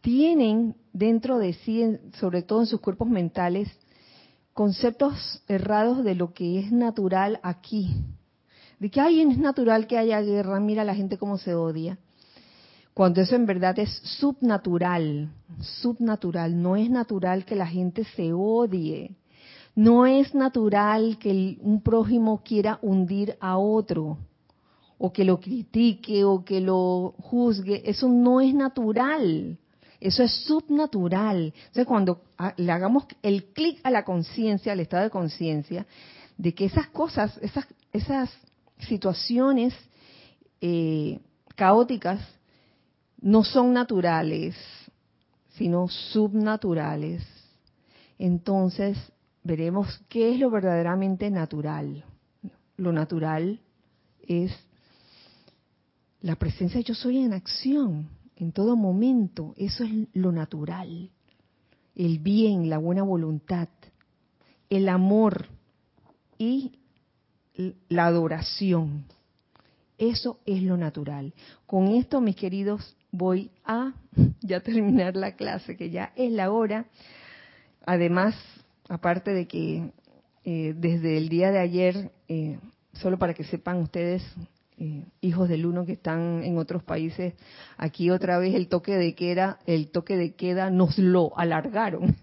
[0.00, 1.84] tienen dentro de sí,
[2.20, 3.68] sobre todo en sus cuerpos mentales,
[4.52, 7.96] conceptos errados de lo que es natural aquí,
[8.78, 11.98] de que ay, es natural que haya guerra, mira la gente cómo se odia.
[12.94, 19.14] Cuando eso en verdad es subnatural, subnatural, no es natural que la gente se odie.
[19.76, 24.18] No es natural que un prójimo quiera hundir a otro,
[24.98, 27.88] o que lo critique, o que lo juzgue.
[27.88, 29.56] Eso no es natural.
[30.00, 31.52] Eso es subnatural.
[31.54, 32.22] Entonces, cuando
[32.56, 35.86] le hagamos el clic a la conciencia, al estado de conciencia,
[36.36, 38.30] de que esas cosas, esas, esas
[38.80, 39.74] situaciones
[40.60, 41.20] eh,
[41.54, 42.20] caóticas
[43.20, 44.54] no son naturales,
[45.56, 47.24] sino subnaturales.
[48.18, 48.96] Entonces
[49.42, 52.04] veremos qué es lo verdaderamente natural.
[52.76, 53.60] Lo natural
[54.26, 54.52] es
[56.20, 59.54] la presencia de yo soy en acción, en todo momento.
[59.56, 61.10] Eso es lo natural.
[61.94, 63.68] El bien, la buena voluntad,
[64.70, 65.46] el amor
[66.38, 66.72] y
[67.88, 69.04] la adoración.
[69.98, 71.34] Eso es lo natural.
[71.66, 73.94] Con esto, mis queridos, voy a
[74.40, 76.86] ya terminar la clase, que ya es la hora.
[77.84, 78.34] Además,
[78.88, 79.90] aparte de que
[80.44, 82.58] eh, desde el día de ayer, eh,
[82.92, 84.22] solo para que sepan ustedes,
[84.78, 87.34] eh, hijos del uno que están en otros países,
[87.76, 92.16] aquí otra vez el toque de queda, el toque de queda nos lo alargaron.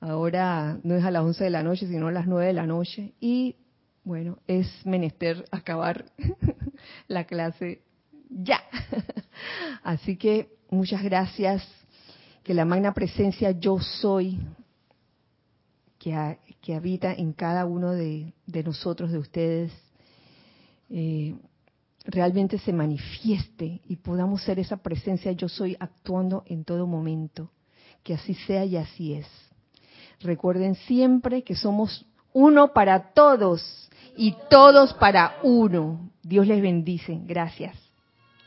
[0.00, 2.66] Ahora no es a las 11 de la noche, sino a las 9 de la
[2.66, 3.14] noche.
[3.20, 3.56] Y
[4.04, 6.04] bueno, es menester acabar
[7.08, 7.82] la clase
[8.28, 8.62] ya.
[9.82, 11.66] Así que muchas gracias.
[12.42, 14.38] Que la magna presencia yo soy,
[15.98, 18.34] que, que habita en cada uno de,
[18.64, 19.72] nosotros, de ustedes,
[20.90, 21.34] eh,
[22.04, 27.50] realmente se manifieste y podamos ser esa presencia yo soy actuando en todo momento.
[28.02, 29.26] Que así sea y así es.
[30.20, 36.10] Recuerden siempre que somos uno para todos y todos para uno.
[36.22, 37.18] Dios les bendice.
[37.24, 37.83] Gracias.